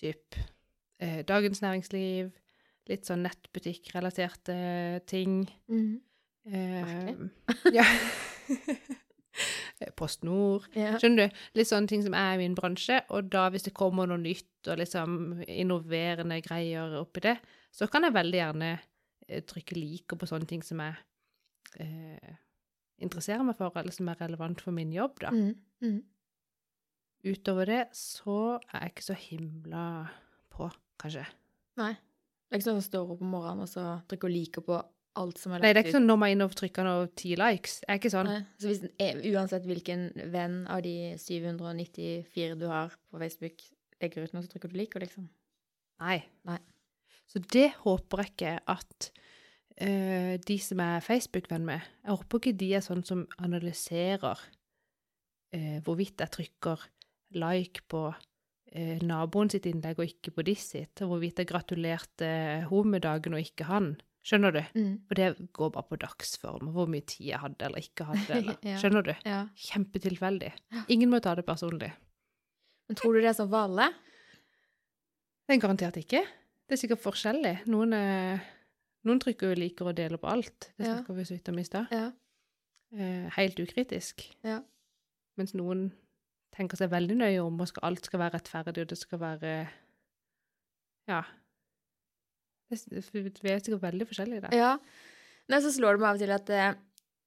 [0.00, 0.38] typ
[1.04, 2.32] eh, Dagens Næringsliv,
[2.88, 4.56] litt sånn nettbutikkrelaterte
[5.10, 5.42] ting.
[5.68, 6.00] Mm.
[6.48, 7.12] Eh,
[7.76, 7.84] ja.
[9.98, 10.66] Post Nord.
[10.76, 10.96] Ja.
[10.98, 11.40] Skjønner du?
[11.58, 14.70] Litt sånne ting som er i min bransje, og da hvis det kommer noe nytt
[14.70, 17.36] og liksom innoverende greier oppi det,
[17.74, 20.98] så kan jeg veldig gjerne eh, trykke liker på sånne ting som jeg
[21.84, 22.36] eh,
[23.04, 25.32] interesserer meg for, eller som er relevant for min jobb, da.
[25.34, 25.54] Mm.
[25.84, 26.00] Mm.
[27.28, 29.86] Utover det så er jeg ikke så himla
[30.54, 30.70] på,
[31.02, 31.24] kanskje.
[31.78, 31.94] Nei.
[32.48, 34.78] Det er ikke sånn at jeg står opp om morgenen og så trykker liker på
[35.18, 37.10] alt som er Nei, det er ikke sånn når man er inne og trykker noen
[37.18, 37.78] ti likes.
[37.82, 38.30] Det er ikke sånn.
[38.30, 38.40] Nei.
[38.60, 43.64] Så hvis, eh, uansett hvilken venn av de 794 du har på Facebook
[44.02, 45.28] legger ut noe, så trykker du liker, liksom?
[46.04, 46.20] Nei.
[46.48, 46.58] Nei.
[47.28, 49.10] Så det håper jeg ikke at
[49.82, 55.78] uh, de som er Facebook-venn med Jeg håper ikke de er sånn som analyserer uh,
[55.84, 56.88] hvorvidt jeg trykker
[57.36, 58.08] like på
[59.00, 62.26] naboen sitt innlegg og ikke på de sitt, og hvorvidt jeg gratulerte
[62.68, 63.94] hun med dagen og ikke han.
[64.28, 64.60] Skjønner du?
[64.76, 64.90] Mm.
[65.08, 68.26] Og det går bare på dagsform, hvor mye tid jeg hadde eller ikke hadde.
[68.38, 68.58] Eller.
[68.66, 68.76] Ja.
[68.82, 69.14] Skjønner du?
[69.24, 69.38] Ja.
[69.68, 70.50] Kjempetilfeldig.
[70.92, 71.88] Ingen må ta det personlig.
[72.88, 73.88] Men tror du det er sånn for alle?
[75.48, 76.20] Det er garantert ikke.
[76.68, 77.54] Det er sikkert forskjellig.
[77.72, 78.42] Noen, er,
[79.08, 80.70] noen trykker jo liker å dele på alt.
[80.76, 81.88] Det snakka vi så vidt om i stad.
[81.94, 82.10] Ja.
[82.92, 84.26] Eh, helt ukritisk.
[84.44, 84.60] Ja.
[85.40, 85.88] Mens noen
[86.52, 89.52] tenker seg veldig nøye om, og skal, alt skal være rettferdig, og det skal være
[91.08, 91.22] Ja.
[92.70, 94.56] Vi er sikkert veldig forskjellige der.
[94.58, 94.74] Ja.
[95.48, 96.50] Nei, så slår det meg av og til at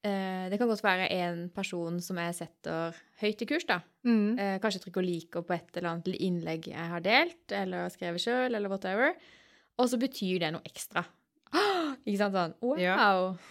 [0.05, 3.79] eh, det kan godt være en person som jeg setter høyt i kurs, da.
[4.05, 4.37] Mm.
[4.37, 8.51] Eh, kanskje trykker liker på et eller annet innlegg jeg har delt, eller skrevet sjøl,
[8.53, 9.15] eller whatever.
[9.81, 11.01] Og så betyr det noe ekstra.
[12.07, 12.35] Ikke sant?
[12.37, 12.95] Sånn wow, Ja.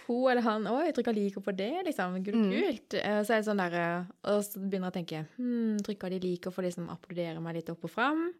[0.07, 2.15] hun eller han Oi, trykka liker på det, liksom.
[2.25, 2.49] Gud, Mm.
[2.49, 2.95] kult.
[2.97, 6.09] Eh, Så er det sånn der eh, Og så begynner jeg å tenke hm, Trykker
[6.09, 8.31] de liker for liksom applaudere meg litt opp og fram?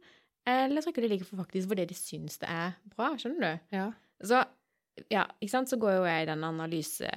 [0.50, 3.12] Eller trykker de liker for faktisk fordi de syns det er bra?
[3.22, 3.76] Skjønner du?
[3.78, 3.92] Ja.
[4.26, 4.42] Så
[5.10, 5.70] ja, ikke sant?
[5.72, 7.08] Så går jo jeg i den analyse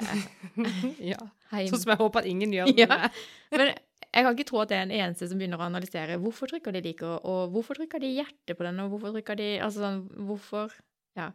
[1.12, 1.18] ja.
[1.50, 3.08] Sånn som jeg håper at ingen gjør Ja.
[3.52, 6.52] Men jeg kan ikke tro at det er en eneste som begynner å analysere hvorfor
[6.52, 9.82] trykker de liker, og hvorfor trykker de hjerte på den, og hvorfor trykker de Altså
[9.82, 10.76] sånn, hvorfor
[11.18, 11.32] Ja.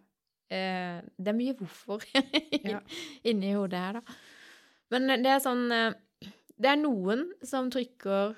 [0.50, 2.06] Eh, det er mye hvorfor
[2.72, 2.80] Ja.
[3.28, 4.20] inni hodet her, da.
[4.96, 8.38] Men det er sånn eh, Det er noen som trykker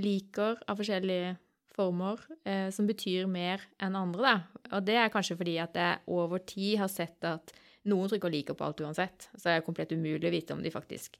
[0.00, 1.32] liker av forskjellige
[1.72, 4.62] former, eh, som betyr mer enn andre, da.
[4.76, 7.52] Og det er kanskje fordi at jeg over tid har sett at
[7.88, 9.28] noen trykker liker på alt uansett.
[9.34, 11.18] Så det er komplett umulig å vite om de faktisk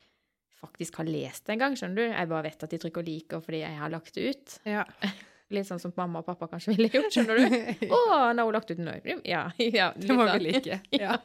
[0.62, 2.12] faktisk har lest det en gang, skjønner du.
[2.12, 4.56] Jeg bare vet at de trykker liker fordi jeg har lagt det ut.
[4.68, 4.86] Ja.
[5.52, 7.56] Litt sånn som mamma og pappa kanskje ville gjort, skjønner du.
[7.96, 9.00] Å, nå har hun lagt ut en øy.
[9.28, 9.42] Ja,
[9.80, 9.90] ja.
[9.96, 10.38] Det må sånn.
[10.38, 10.78] vi like.
[10.96, 11.18] Ja.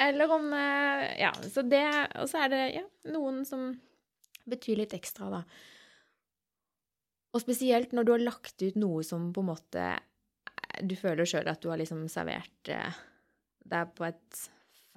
[0.00, 1.82] Eller om eh, Ja, så det
[2.22, 3.74] Og så er det ja, noen som
[4.48, 5.42] betyr litt ekstra, da.
[7.34, 11.28] Og spesielt når du har lagt ut noe som på en måte eh, Du føler
[11.28, 12.96] sjøl at du har liksom servert eh,
[13.70, 14.40] deg på et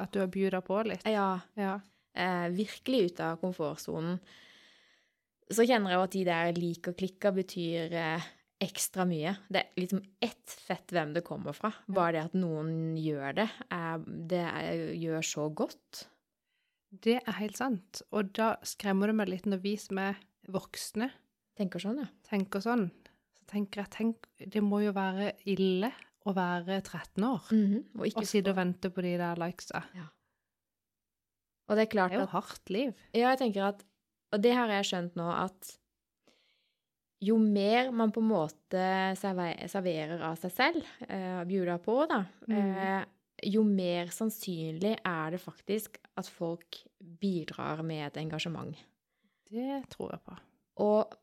[0.01, 1.03] At du har bjuda på litt.
[1.05, 1.75] Ja, Ja.
[2.17, 4.17] eh, virkelig ut av komfortsonen.
[5.53, 8.25] Så kjenner jeg jo at de der lik og klikker betyr eh,
[8.63, 9.35] ekstra mye.
[9.51, 11.69] Det er liksom ett fett hvem det kommer fra.
[11.91, 13.99] Bare det at noen gjør det, er,
[14.31, 16.05] det er, gjør så godt.
[17.03, 18.01] Det er helt sant.
[18.15, 20.17] Og da skremmer det meg litt når vi som er
[20.53, 21.11] voksne,
[21.57, 22.09] Tenker sånn, ja.
[22.25, 22.87] tenker sånn.
[23.37, 25.91] Så tenker jeg tenk, det må jo være ille
[26.23, 29.83] å være 13 år Og, ikke og sitte og vente på de der likesa.
[31.67, 32.93] og det er klart Det er jo at hardt liv.
[33.11, 33.83] Ja, jeg tenker at
[34.33, 35.75] Og det har jeg skjønt nå, at
[37.23, 38.85] jo mer man på en måte
[39.15, 43.05] serverer av seg selv, eh, bjuder på, da, eh,
[43.53, 48.75] jo mer sannsynlig er det faktisk at folk bidrar med et engasjement.
[49.49, 50.37] Det tror jeg på.
[50.83, 51.15] Og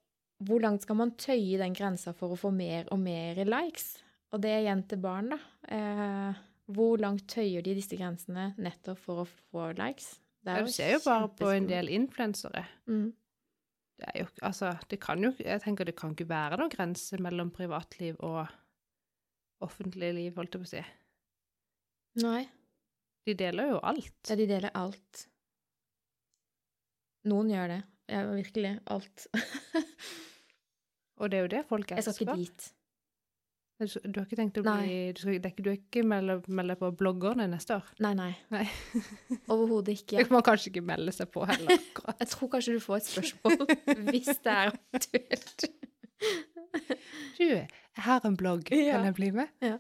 [0.47, 3.93] hvor langt skal man tøye den grensa for å få mer og mer likes?
[4.32, 5.38] Og det er igjen til barn, da.
[5.68, 10.14] Eh, hvor langt tøyer de disse grensene nettopp for å få likes?
[10.41, 12.64] Det Ja, du ser jo bare på en del influensere.
[12.86, 13.12] mm.
[14.01, 17.18] Det er jo Altså, det kan jo Jeg tenker det kan ikke være noen grense
[17.20, 18.47] mellom privatliv og
[19.61, 20.84] offentlig liv, holdt jeg på å si.
[22.24, 22.49] Nei.
[23.26, 24.16] De deler jo alt.
[24.30, 25.26] Ja, de deler alt.
[27.28, 27.82] Noen gjør det.
[28.09, 28.72] Ja, virkelig.
[28.86, 29.26] Alt.
[31.21, 32.11] Og det er jo det folk elsker.
[32.11, 32.68] Jeg skal ikke dit.
[33.81, 36.91] Du du har ikke tenkt å bli Du, skal, du er ikke melde, melde på
[37.01, 37.87] bloggerne neste år?
[38.05, 38.33] Nei, nei.
[38.53, 38.66] Nei.
[39.53, 40.18] Overhodet ikke.
[40.18, 42.18] Det kan man kanskje ikke melde seg på heller, akkurat.
[42.21, 43.57] Jeg tror kanskje du får et spørsmål
[44.11, 45.66] hvis det er aktuelt.
[48.05, 48.99] har en blogg, Ja.
[48.99, 49.49] kan jeg bli med?
[49.64, 49.79] Ja.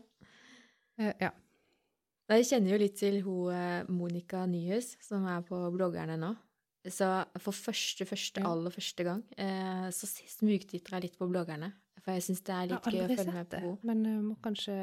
[1.00, 1.30] Uh, ja.
[2.30, 6.28] Jeg kjenner jo litt til hun eh, Monica Nyhus, som er på bloggerne nå.
[6.88, 7.06] Så
[7.42, 11.74] for første, første, aller første gang eh, så smugtitter jeg litt på bloggerne.
[12.00, 14.36] For jeg syns det er litt gøy å følge med på det, men eh, må
[14.40, 14.74] kanskje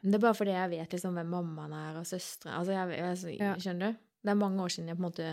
[0.00, 3.36] Det er bare fordi jeg vet liksom hvem mammaen er, og søstre Altså, jeg, jeg,
[3.36, 4.04] jeg, skjønner du?
[4.22, 5.32] Det er mange år siden jeg på en måte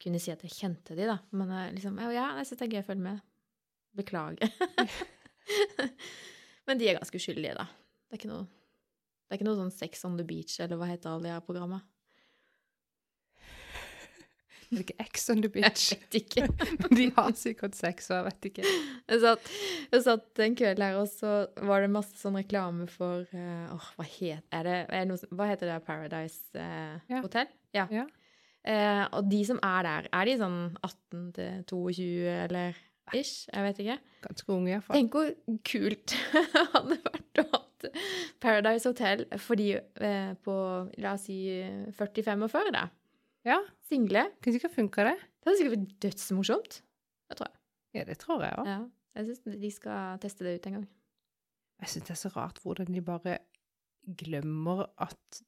[0.00, 1.20] kunne si at jeg kjente de, da.
[1.36, 3.22] Men eh, liksom, ja, ja, jeg syns det er gøy å følge med.
[4.00, 4.50] Beklager.
[6.66, 7.68] Men de er ganske uskyldige, da.
[8.08, 8.48] Det er ikke noe
[9.30, 11.42] det er ikke noe sånn Sex on the Beach, eller hva heter alle de her
[11.46, 11.84] programmene?
[14.70, 16.44] Er det ikke Ex on the Jeg vet ikke.
[16.98, 18.74] De har sikkert sex, og jeg vet ikke.
[19.10, 19.48] Jeg satt,
[19.90, 21.32] jeg satt en kveld her, og så
[21.66, 25.48] var det masse sånn reklame for Åh, hva het er det, er det noe, Hva
[25.50, 25.80] heter det?
[25.88, 27.22] Paradise uh, Ja.
[27.24, 27.50] Hotel?
[27.74, 27.88] Ja.
[27.90, 28.06] Ja.
[28.60, 32.06] Uh, og de som er der, er de sånn 18 til 22
[32.44, 32.78] eller
[33.16, 33.48] ish?
[33.50, 33.98] Jeg vet ikke.
[34.28, 35.00] Ganske unge, iallfall.
[35.00, 35.34] Tenk hvor
[35.66, 36.46] kult det
[36.76, 37.64] hadde vært å ha
[38.40, 40.54] Paradise Hotel for de eh, på,
[41.00, 41.38] la oss si,
[41.96, 42.86] 40-45, da.
[43.46, 44.26] Ja, Single.
[44.42, 45.16] kunne sikkert funka, det.
[45.40, 46.80] Det hadde sikkert vært dødsmorsomt.
[47.30, 47.58] Det tror jeg.
[47.96, 48.66] Ja, det tror jeg òg.
[48.68, 48.80] Ja.
[49.18, 50.88] Jeg syns de skal teste det ut en gang.
[51.80, 53.38] Jeg syns det er så rart hvordan de bare
[54.20, 55.42] glemmer at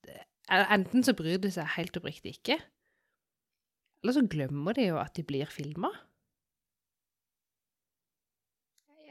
[0.53, 2.57] Enten så bryr de seg helt oppriktig ikke,
[4.03, 5.89] eller så glemmer de jo at de blir filma.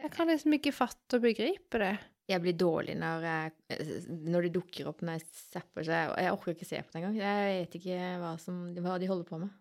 [0.01, 1.93] Jeg kan liksom ikke fatte og begripe det.
[2.32, 3.88] Jeg blir dårlig når, jeg,
[4.32, 6.13] når det dukker opp når jeg zapper seg.
[6.23, 7.17] Jeg orker ikke se på det engang.
[7.19, 9.55] Jeg vet ikke hva, som, hva de holder på med.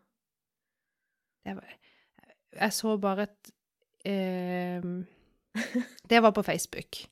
[1.46, 1.78] det var,
[2.60, 3.54] jeg så bare et
[4.10, 4.92] eh,
[6.10, 7.02] Det var på Facebook.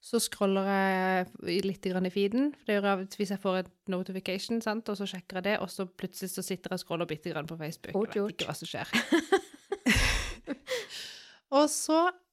[0.00, 2.52] Så scroller jeg litt i feeden.
[2.66, 4.88] Det gjør jeg hvis jeg får et notification, sant?
[4.88, 7.48] og så sjekker jeg det, og så plutselig så sitter jeg og scroller bitte grann
[7.50, 7.96] på Facebook.
[7.96, 8.92] Fort jeg vet ikke hva som skjer.
[11.58, 12.27] og så eh,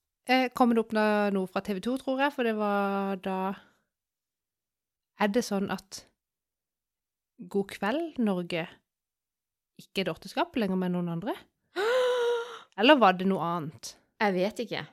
[0.57, 0.95] kommer det opp
[1.35, 3.39] noe, fra TV 2, tror jeg, for det var da
[5.21, 6.01] Er det sånn at
[7.51, 8.65] God kveld, Norge
[9.79, 11.35] ikke er dorteskap lenger med noen andre?
[12.79, 13.95] Eller var det noe annet?
[14.23, 14.85] Jeg vet ikke.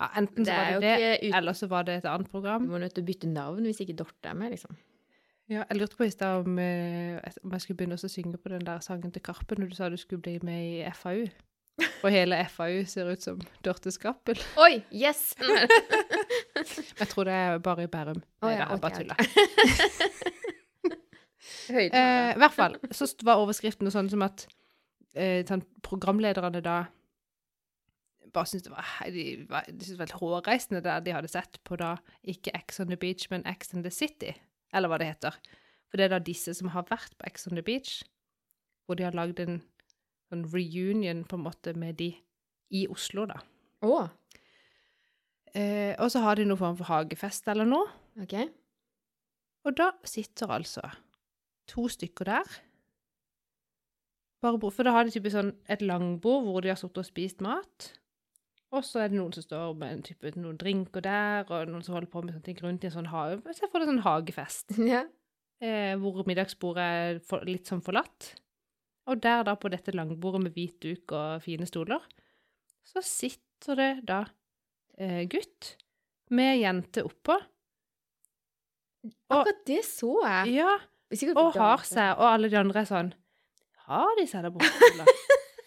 [0.00, 1.34] Ja, enten så var det det, ut...
[1.36, 2.64] eller så var det et annet program.
[2.64, 4.78] Du må nødt til å bytte navn hvis ikke Dorte er med, liksom.
[5.50, 8.52] Ja, jeg lurte på i stad om, eh, om jeg skulle begynne å synge på
[8.52, 11.26] den der sangen til Karpe når du sa du skulle bli med i FAU.
[12.04, 14.40] Og hele FAU ser ut som Dorte Skappel.
[14.60, 14.82] Oi!
[14.92, 15.34] Yes!
[17.00, 18.22] Jeg tror det er bare i Bærum.
[18.42, 19.16] Oh, ja, er bare tulla.
[21.70, 24.42] Eh, I hvert fall så var overskriften noe sånn som at
[25.14, 26.74] eh, sånn, programlederne da
[28.34, 31.60] bare syntes det var, de, var, de syntes det var hårreisende der de hadde sett
[31.66, 34.34] på da ikke X on the Beach, men X on the City,
[34.74, 35.38] eller hva det heter.
[35.90, 38.00] For det er da disse som har vært på X on the Beach,
[38.86, 39.60] hvor de har lagd en
[40.30, 42.12] sånn reunion på en måte med de
[42.70, 43.40] i Oslo, da.
[43.82, 44.06] Oh.
[45.54, 47.88] Eh, og så har de noen form for hagefest eller noe.
[48.22, 48.36] OK.
[49.66, 50.84] Og da sitter altså
[51.70, 52.58] to stykker der.
[54.40, 57.42] Bare for da har de type sånn et langbord hvor de har sittet og spist
[57.44, 57.90] mat.
[58.70, 61.82] Og så er det noen som står med en type, noen drinker der, og noen
[61.82, 63.40] som holder på med sånne ting rundt i en sånn hage.
[63.58, 65.02] Se for deg en sånn hagefest, Ja.
[65.60, 68.30] eh, hvor middagsbordet er for, litt sånn forlatt.
[69.10, 72.02] Og der da, på dette langbordet med hvit duk og fine stoler,
[72.86, 74.20] så sitter det da
[74.98, 75.74] eh, gutt
[76.30, 77.34] med jente oppå.
[79.04, 80.54] Og- Akkurat det så jeg.
[80.60, 80.76] Ja,
[81.34, 83.08] og har seg, og alle de andre er sånn
[83.88, 85.10] Har de seg der borte, eller?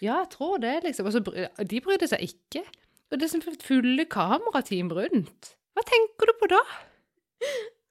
[0.03, 1.07] Ja, jeg tror det, liksom.
[1.07, 2.63] Og så de brydde seg ikke.
[3.11, 5.53] Og det er som fulle kamerateam rundt.
[5.75, 6.59] Hva tenker du på da?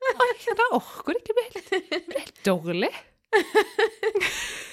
[0.03, 2.93] Da orker det ikke bli helt, det blir helt dårlig.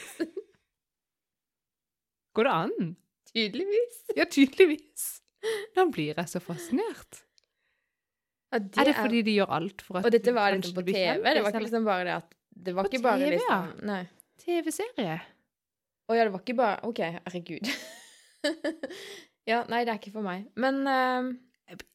[2.37, 2.91] Går det an?
[3.33, 3.97] Tydeligvis.
[4.17, 5.07] Ja, tydeligvis.
[5.75, 7.23] Da blir jeg så fascinert.
[8.49, 10.81] Ja, det Er det fordi de gjør alt for at Og dette var liksom på
[10.87, 10.95] TV?
[10.97, 13.67] Kjent, Det var ikke liksom bare det at Det var På ikke bare TV, liksom.
[13.85, 13.99] Nei.
[14.41, 15.19] TV-serie?
[16.09, 17.69] Å ja, det var ikke bare OK, herregud.
[19.51, 20.47] ja, nei, det er ikke for meg.
[20.57, 20.81] Men
[21.69, 21.87] Jeg ble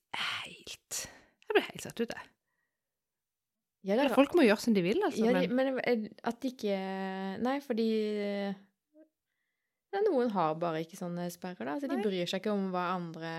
[0.45, 2.31] Helt Jeg blir helt satt ut, jeg.
[3.91, 5.25] ja, det er Folk må gjøre som de vil, altså.
[5.27, 6.79] Ja, de, men men eh, at de ikke
[7.43, 7.89] Nei, fordi
[10.03, 11.77] Noen har bare ikke sånne sperrer, da.
[11.81, 13.35] Så de bryr seg ikke om hva andre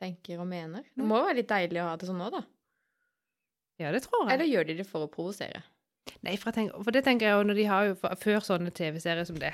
[0.00, 0.86] tenker og mener.
[0.94, 2.44] Det må jo være litt deilig å ha det sånn nå, da.
[3.80, 4.34] Ja, det tror jeg.
[4.34, 5.62] Eller gjør de det for å provosere?
[6.26, 9.26] Nei, for, tenker, for det tenker jeg jo når de har jo Før sånne TV-serier
[9.28, 9.52] som det,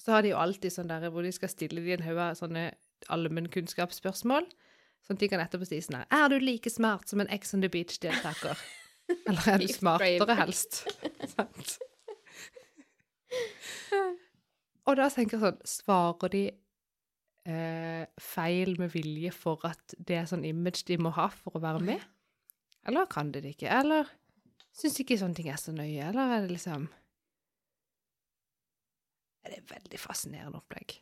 [0.00, 2.38] så har de jo alltid sånn der hvor de skal stille de en haug av
[2.38, 2.70] sånne
[3.12, 4.48] allmennkunnskapsspørsmål.
[5.06, 7.54] Sånn at de kan etterpå si sånn her Er du like smart som en Ex
[7.56, 8.58] on the Beach-deltaker?
[9.28, 10.82] Eller er du smartere, helst?
[11.34, 11.78] Sant?
[14.88, 16.44] Og da tenker jeg sånn Svarer de
[17.50, 21.62] eh, feil med vilje for at det er sånn image de må ha for å
[21.62, 22.08] være med?
[22.88, 23.68] Eller kan de det ikke?
[23.80, 24.08] Eller
[24.72, 26.08] syns de ikke sånne ting er så nøye?
[26.08, 26.88] Eller er det liksom
[29.40, 30.98] Det Er et veldig fascinerende opplegg?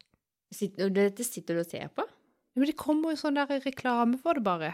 [0.55, 2.07] Sitter, og dette sitter du og ser på?
[2.07, 4.73] Ja, Men det kommer jo sånn der reklame for det, bare.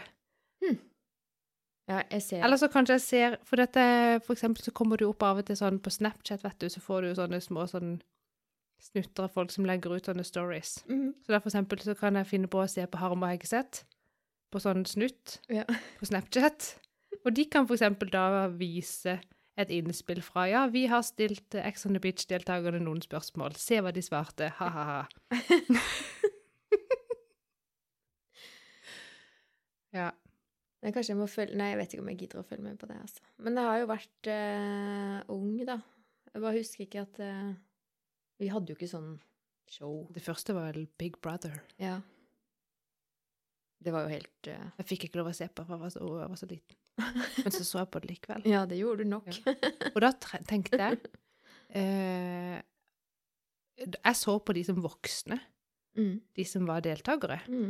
[1.85, 3.81] Ja, jeg ser Eller så kanskje jeg ser For dette,
[4.25, 6.69] for eksempel så kommer det jo opp av og til sånn på Snapchat, vet du,
[6.73, 7.99] så får du jo sånne små sånn
[8.81, 10.83] snutter av folk som legger ut sånne stories.
[10.89, 11.13] Mhm.
[11.25, 13.83] Så da for eksempel så kan jeg finne på å se på Harm og Hegeseth
[14.51, 15.63] på sånn snutt Ja.
[15.99, 16.75] på Snapchat.
[17.25, 19.19] Og de kan for eksempel da vise
[19.57, 23.55] et innspill fra ja, vi har stilt Ex on the Beach-deltakerne noen spørsmål.
[23.55, 24.49] Se hva de svarte.
[24.59, 25.07] Ha-ha-ha.
[29.95, 30.09] ja.
[30.83, 32.79] Nei, kanskje jeg må følge Nei, jeg vet ikke om jeg gidder å følge med
[32.81, 33.21] på det, altså.
[33.41, 35.77] Men jeg har jo vært uh, ung, da.
[36.35, 37.53] Jeg bare husker ikke at eh,
[38.41, 39.15] Vi hadde jo ikke sånn
[39.71, 40.03] show.
[40.13, 41.57] Det første var vel Big Brother.
[41.81, 41.99] Ja.
[43.85, 44.67] Det var jo helt uh...
[44.79, 46.77] Jeg fikk ikke lov å se på, for jeg var så, jeg var så liten.
[47.43, 48.45] Men så så jeg på det likevel.
[48.49, 49.27] Ja, det gjorde du nok.
[49.91, 50.11] Og da
[50.47, 50.99] tenkte jeg
[51.75, 52.59] uh,
[53.83, 55.41] Jeg så på de som voksne,
[55.95, 56.17] Mm.
[56.35, 57.37] de som var deltakere.
[57.47, 57.69] Mm.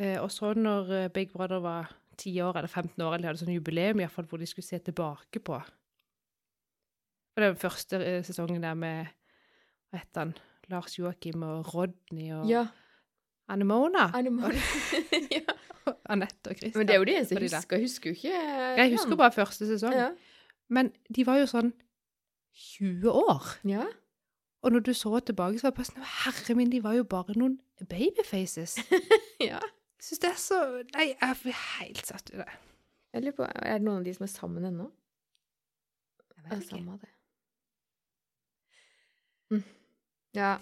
[0.00, 3.40] Uh, og så når Big Brother var 10 år eller 15 år, eller de hadde
[3.42, 5.58] sånn jubileum i fall, hvor de skulle se tilbake på.
[7.36, 9.12] Og den første sesongen der med
[9.90, 10.34] Hva het han?
[10.68, 12.66] Lars Joakim og Rodney og Ja.
[13.48, 14.08] Anne Mona.
[15.32, 15.54] Ja.
[16.12, 16.76] Anette og Christian.
[16.76, 17.76] Men det er jo det jeg husker.
[17.78, 18.40] Jeg husker jo ikke
[18.76, 19.94] Jeg husker bare første sesong.
[19.96, 20.10] Ja.
[20.68, 21.72] Men de var jo sånn
[22.52, 23.54] 20 år.
[23.64, 23.86] ja.
[24.62, 27.04] Og når du så tilbake, så var det bare sånn Herre min, de var jo
[27.06, 28.72] bare noen babyfaces.
[29.50, 29.60] ja.
[29.62, 30.58] Jeg syns det er så
[30.96, 32.48] Nei, jeg blir helt satt i det.
[33.14, 34.88] Jeg lurer på, Er det noen av de som er sammen ennå?
[36.36, 36.68] Jeg vet ikke.
[36.74, 37.12] samme det.
[39.54, 39.62] Mm.
[40.38, 40.56] Ja.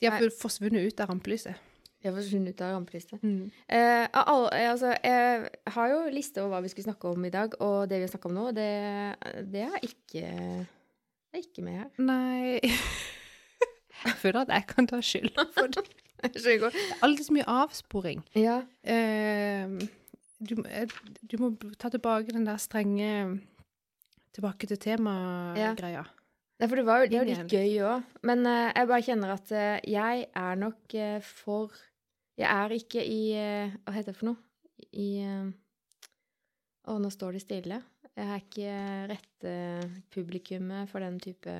[0.00, 1.64] De har forsvunnet ut av rampelyset.
[2.02, 3.22] De har forsvunnet ut av rampelyset.
[3.22, 3.50] Mm.
[3.66, 7.56] Eh, eh, altså, jeg har jo liste over hva vi skulle snakke om i dag,
[7.64, 8.70] og det vi har snakka om nå, det,
[9.52, 10.24] det er ikke
[11.36, 11.88] det er ikke med her.
[12.00, 12.60] Nei
[14.06, 15.86] Jeg føler at jeg kan ta skylda for det.
[16.16, 16.62] Det er
[17.04, 18.22] alltid så mye avsporing.
[18.34, 18.54] Ja.
[18.82, 19.68] Eh,
[20.40, 20.54] du,
[21.20, 23.10] du må ta tilbake den der strenge
[24.36, 26.02] Tilbake til tema-greia.
[26.56, 28.14] Nei, for det var jo det var jo litt gøy òg.
[28.28, 31.76] Men uh, jeg bare kjenner at uh, jeg er nok uh, for
[32.36, 34.40] Jeg er ikke i Hva heter det for noe?
[34.96, 35.08] I
[36.86, 37.80] Å, nå står det stille.
[38.16, 38.74] Jeg er ikke
[39.10, 39.54] rette
[40.12, 41.54] publikummet for den type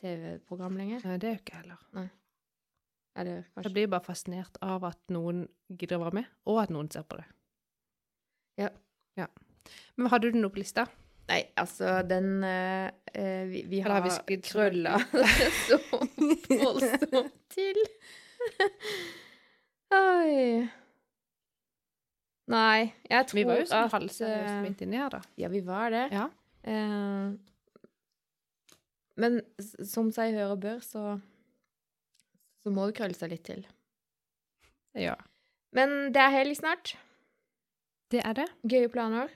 [0.00, 1.02] TV-program lenger.
[1.08, 2.10] Nei, det er jo ikke heller.
[3.18, 6.88] Eller Jeg blir bare fascinert av at noen gidder å være med, og at noen
[6.92, 7.26] ser på det.
[8.62, 8.70] Ja.
[9.18, 9.26] ja.
[9.98, 10.86] Men hadde du noe på lista?
[11.30, 14.96] Nei, altså, den eh, eh, Vi, vi har har krølla
[15.68, 15.78] så
[16.50, 17.78] voldsomt til.
[19.96, 20.68] Oi.
[22.52, 25.22] Nei, jeg tror Vi var jo sånn at halvseriøst midt inni her, da.
[25.38, 26.06] Ja, vi var det.
[26.12, 26.26] Ja.
[26.62, 27.34] Uh,
[29.18, 29.40] men
[29.86, 31.20] som seg hør og bør, så
[32.62, 33.64] så må det krølle seg litt til.
[34.98, 35.16] ja.
[35.72, 36.92] Men det er helg snart.
[38.12, 38.44] Det er det.
[38.68, 39.30] Gøye planer.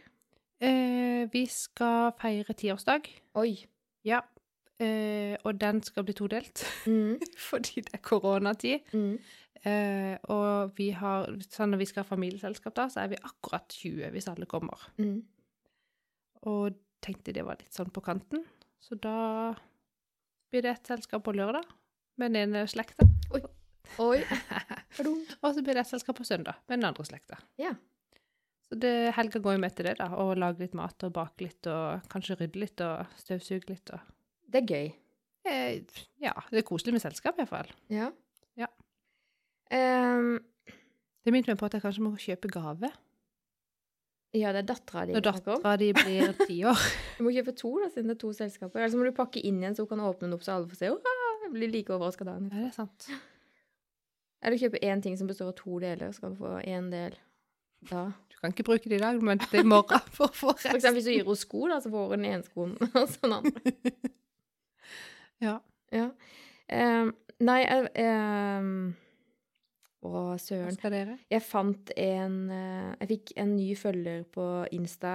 [0.61, 3.09] Eh, vi skal feire tiårsdag.
[3.37, 3.57] Oi.
[4.07, 4.21] Ja.
[4.81, 7.17] Eh, og den skal bli todelt, Mm,
[7.51, 8.81] fordi det er koronatid.
[8.93, 9.19] mm.
[9.67, 13.67] Eh, og vi har, sånn når vi skal ha familieselskap da, så er vi akkurat
[13.75, 14.79] 20 hvis alle kommer.
[15.01, 15.25] Mm.
[16.47, 18.45] Og tenkte det var litt sånn på kanten.
[18.79, 19.55] Så da
[20.53, 21.65] blir det et selskap på lørdag
[22.21, 23.09] med den ene slekta.
[23.35, 23.43] Oi.
[23.99, 24.21] Oi.
[25.43, 27.41] Og så blir det et selskap på søndag med den andre slekta.
[27.59, 27.73] Ja.
[28.67, 30.09] Så det, helga går jo med til det, da.
[30.19, 34.01] Å lage litt mat og bake litt og kanskje rydde litt og støvsuge litt og
[34.51, 34.93] Det er gøy.
[35.47, 35.81] eh,
[36.23, 37.71] Ja, det er koselig med selskap iallfall.
[37.89, 38.11] Ja.
[38.59, 38.67] Ja.
[39.71, 40.39] Um,
[41.27, 42.91] Det minte meg på at jeg kanskje må kjøpe gave
[44.37, 46.77] ja, det er dattera di når dattera di blir ti år.
[47.17, 48.83] Du må kjøpe to, da, siden det er to selskaper.
[48.83, 50.69] Eller så må du pakke inn igjen, så hun kan åpne den opp så alle
[50.69, 50.91] får se.
[50.93, 51.15] Hurra!
[51.47, 52.35] Jeg blir like overraska da.
[52.43, 53.07] Ja, det er sant.
[54.45, 57.17] Eller kjøpe én ting som består av to deler, så kan du få én del
[57.89, 58.03] da.
[58.37, 60.51] Du kan ikke bruke det i dag, men det er i morgen for å få
[60.53, 60.75] For rest.
[60.77, 63.23] eksempel hvis du gir henne sko, da, så får hun den ene skoen, og så
[63.25, 63.75] den andre.
[65.43, 65.59] Ja.
[65.93, 66.07] Ja.
[66.73, 67.11] Ehm,
[67.45, 67.59] nei,
[67.93, 68.71] ehm,
[70.07, 70.77] Å, Hva søren.
[70.77, 71.17] skal dere?
[71.33, 75.13] Jeg fant en eh, Jeg fikk en ny følger på Insta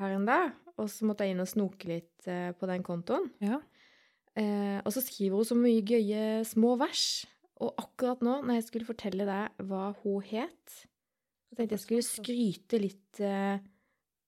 [0.00, 3.26] her enn der, og så måtte jeg inn og snoke litt eh, på den kontoen.
[3.44, 3.58] Ja.
[4.38, 7.26] Eh, og så skriver hun så mye gøye små vers.
[7.60, 10.78] Og akkurat nå, når jeg skulle fortelle deg hva hun het,
[11.50, 13.58] så tenkte jeg skulle skryte litt uh,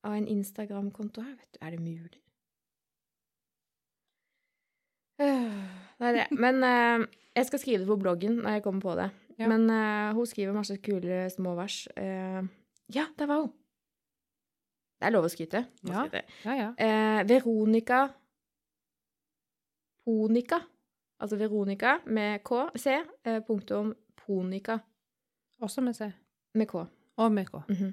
[0.02, 1.36] av en Instagram-konto her.
[1.38, 2.22] Vet du, er det mulig?
[5.22, 5.58] Øh,
[6.02, 7.06] Nei, det Men uh,
[7.36, 9.10] jeg skal skrive det på bloggen når jeg kommer på det.
[9.38, 9.48] Ja.
[9.48, 11.86] Men eh, hun skriver masse kule små vers.
[12.94, 13.52] Ja, der var hun!
[15.00, 15.64] Det er lov å skryte.
[15.88, 16.04] Ja.
[16.44, 16.68] Ja, ja.
[16.76, 18.04] Eh, Veronica
[20.04, 20.60] Ponica.
[21.22, 22.98] Altså Veronica med K, C,
[23.46, 24.78] punktum Ponica
[25.62, 26.10] Også med C.
[26.54, 26.84] med K.
[27.20, 27.92] Og med Mm -hmm.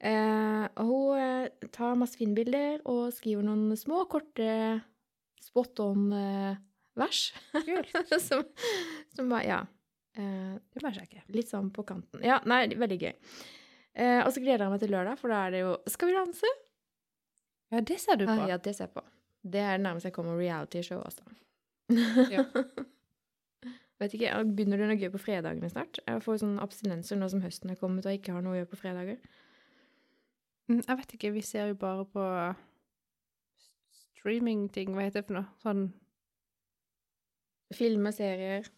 [0.00, 4.82] eh, og hun eh, tar masse fine bilder og skriver noen små, korte
[5.40, 7.34] spot on-vers.
[7.52, 7.88] Kult.
[8.28, 8.44] som,
[9.14, 9.66] som bare Ja.
[10.16, 11.22] Eh, Det må jeg ikke.
[11.28, 12.22] litt sånn på kanten.
[12.24, 13.12] Ja, nei, veldig gøy.
[13.94, 16.14] Eh, og så gleder jeg meg til lørdag, for da er det jo Skal vi
[16.14, 16.46] danse?
[17.70, 18.32] Ja, det ser du på.
[18.32, 19.02] Ah, ja, det ser jeg på.
[19.42, 21.22] Det er det nærmeste jeg kommer reality-show, altså.
[22.30, 22.44] Ja.
[24.00, 25.98] Vet ikke, Begynner du noe gøy på fredagene snart?
[26.04, 28.72] Jeg får sånn abstinenser nå som høsten er kommet og ikke har noe å gjøre
[28.74, 29.20] på fredager.
[30.68, 32.26] Mm, Jeg vet ikke, vi ser jo bare på
[34.16, 35.48] streaming-ting, hva heter det for noe?
[35.62, 35.86] Sånn
[37.74, 38.68] Filmer, serier.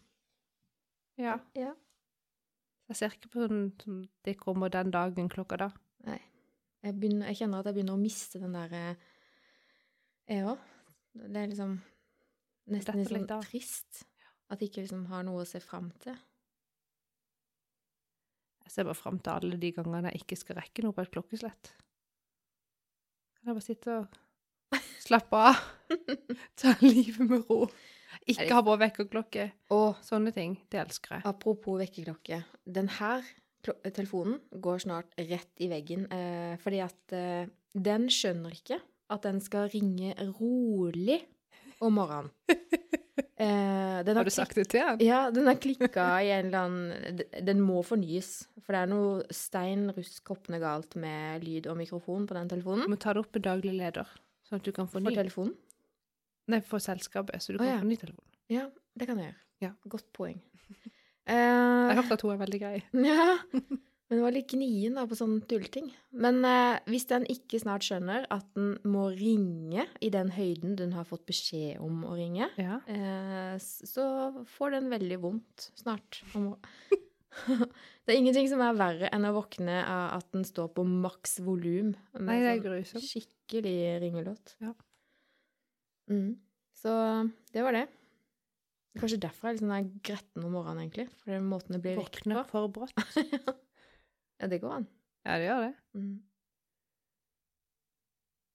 [1.19, 1.35] Ja.
[1.53, 1.75] Ja.
[2.89, 5.67] Jeg ser ikke på sånn som det kommer den dagen klokka da.
[6.07, 9.07] Jeg, begynner, jeg kjenner at jeg begynner å miste den der eh,
[10.31, 10.61] Jeg òg.
[11.19, 11.75] Det er liksom
[12.71, 14.05] nesten litt sånn trist.
[14.49, 16.15] At jeg ikke liksom har noe å se fram til.
[18.65, 21.13] Jeg ser bare fram til alle de gangene jeg ikke skal rekke noe på et
[21.13, 21.71] klokkeslett.
[23.39, 24.19] Kan jeg bare sitte og
[25.07, 25.61] slappe av?
[26.59, 27.63] Ta livet med ro.
[28.29, 29.45] Ikke ha på vekkerklokke.
[29.73, 30.57] Og Sånne ting.
[30.69, 31.25] Det elsker jeg.
[31.29, 32.43] apropos vekkerklokke.
[32.65, 33.25] Den her
[33.93, 38.77] telefonen går snart rett i veggen, eh, fordi at eh, den skjønner ikke
[39.09, 41.19] at den skal ringe rolig
[41.81, 42.29] om morgenen.
[43.39, 44.99] Den Har du sagt det til han?
[44.99, 48.49] Ja, den har klikka i en eller annen Den må fornyes.
[48.65, 52.83] For det er noe stein rusk hoppende galt med lyd og mikrofon på den telefonen.
[52.85, 54.11] Du må ta det opp med daglig leder,
[54.45, 55.55] sånn at du kan få For telefonen?
[56.49, 57.81] Nei, for selskapet, så du kan kan ja.
[57.81, 58.25] få ny telefon.
[58.49, 58.67] Ja,
[58.97, 59.41] det kan jeg gjøre.
[59.63, 59.71] Ja.
[59.91, 60.39] Godt poeng.
[61.29, 62.77] Jeg har hørt at hun er veldig grei.
[63.09, 63.39] ja,
[64.09, 65.91] men det var litt gnien da på sånne tulleting.
[66.17, 70.95] Men eh, hvis den ikke snart skjønner at den må ringe i den høyden den
[70.97, 72.79] har fått beskjed om å ringe, Ja.
[72.89, 74.07] eh, så
[74.57, 76.23] får den veldig vondt snart.
[77.45, 81.37] det er ingenting som er verre enn å våkne av at den står på maks
[81.45, 81.93] volum.
[82.19, 83.05] med sånn.
[83.05, 84.55] Skikkelig ringelåt.
[84.59, 84.73] Ja.
[86.09, 86.33] Mm.
[86.73, 86.91] Så
[87.53, 87.85] det var det.
[88.97, 91.05] Kanskje derfor jeg er litt sånn gretten om morgenen, egentlig.
[91.21, 92.45] For måten det blir vekt Våkne på.
[92.49, 92.97] for brått.
[93.37, 93.53] Ja,
[94.47, 94.87] det går an.
[95.27, 95.73] Ja, det gjør det.
[95.99, 96.15] Mm.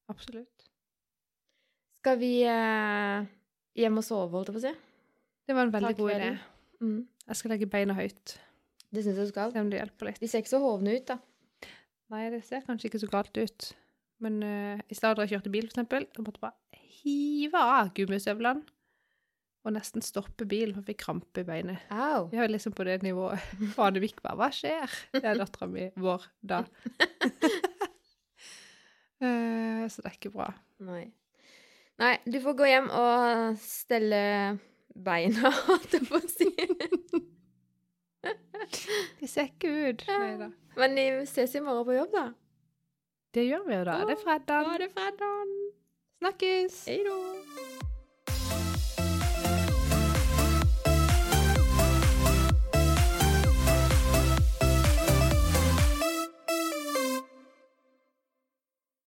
[0.09, 0.67] Absolutt.
[2.01, 3.29] Skal vi eh,
[3.81, 4.75] hjem og sove, holdt jeg på å si?
[5.45, 6.33] Det var en veldig Takk god idé.
[6.81, 6.99] Mm.
[7.29, 8.35] Jeg skal legge beina høyt.
[8.95, 9.53] Det syns jeg du skal.
[9.53, 10.21] Se om det hjelper litt.
[10.21, 11.19] De ser ikke så hovne ut, da.
[12.13, 13.71] Nei, det ser kanskje ikke så galt ut.
[14.25, 17.65] Men uh, i stedet da jeg kjørte bil, for eksempel, så måtte jeg bare hive
[17.75, 18.74] av gummistøvlene
[19.65, 21.85] og nesten stoppe bilen, for jeg fikk krampe i beinet.
[21.93, 22.27] Au!
[22.33, 23.41] Vi er liksom på det nivået.
[23.79, 24.93] Vanevik bare Hva skjer?
[25.17, 26.65] Det er dattera mi vår da.
[29.25, 30.49] Eh, så det er ikke bra.
[30.85, 31.05] Nei.
[32.03, 34.19] Nei, du får gå hjem og stelle
[35.07, 36.51] beina, holdt jeg på å si.
[39.23, 40.05] De ser ikke ut.
[40.11, 40.51] Nei da.
[40.77, 42.27] Men vi ses i morgen på jobb, da.
[43.39, 43.97] Det gjør vi jo da.
[44.11, 44.71] Det er fredag.
[44.83, 45.57] det er fredag.
[46.21, 46.83] Snakkes!
[46.91, 47.95] Hei da.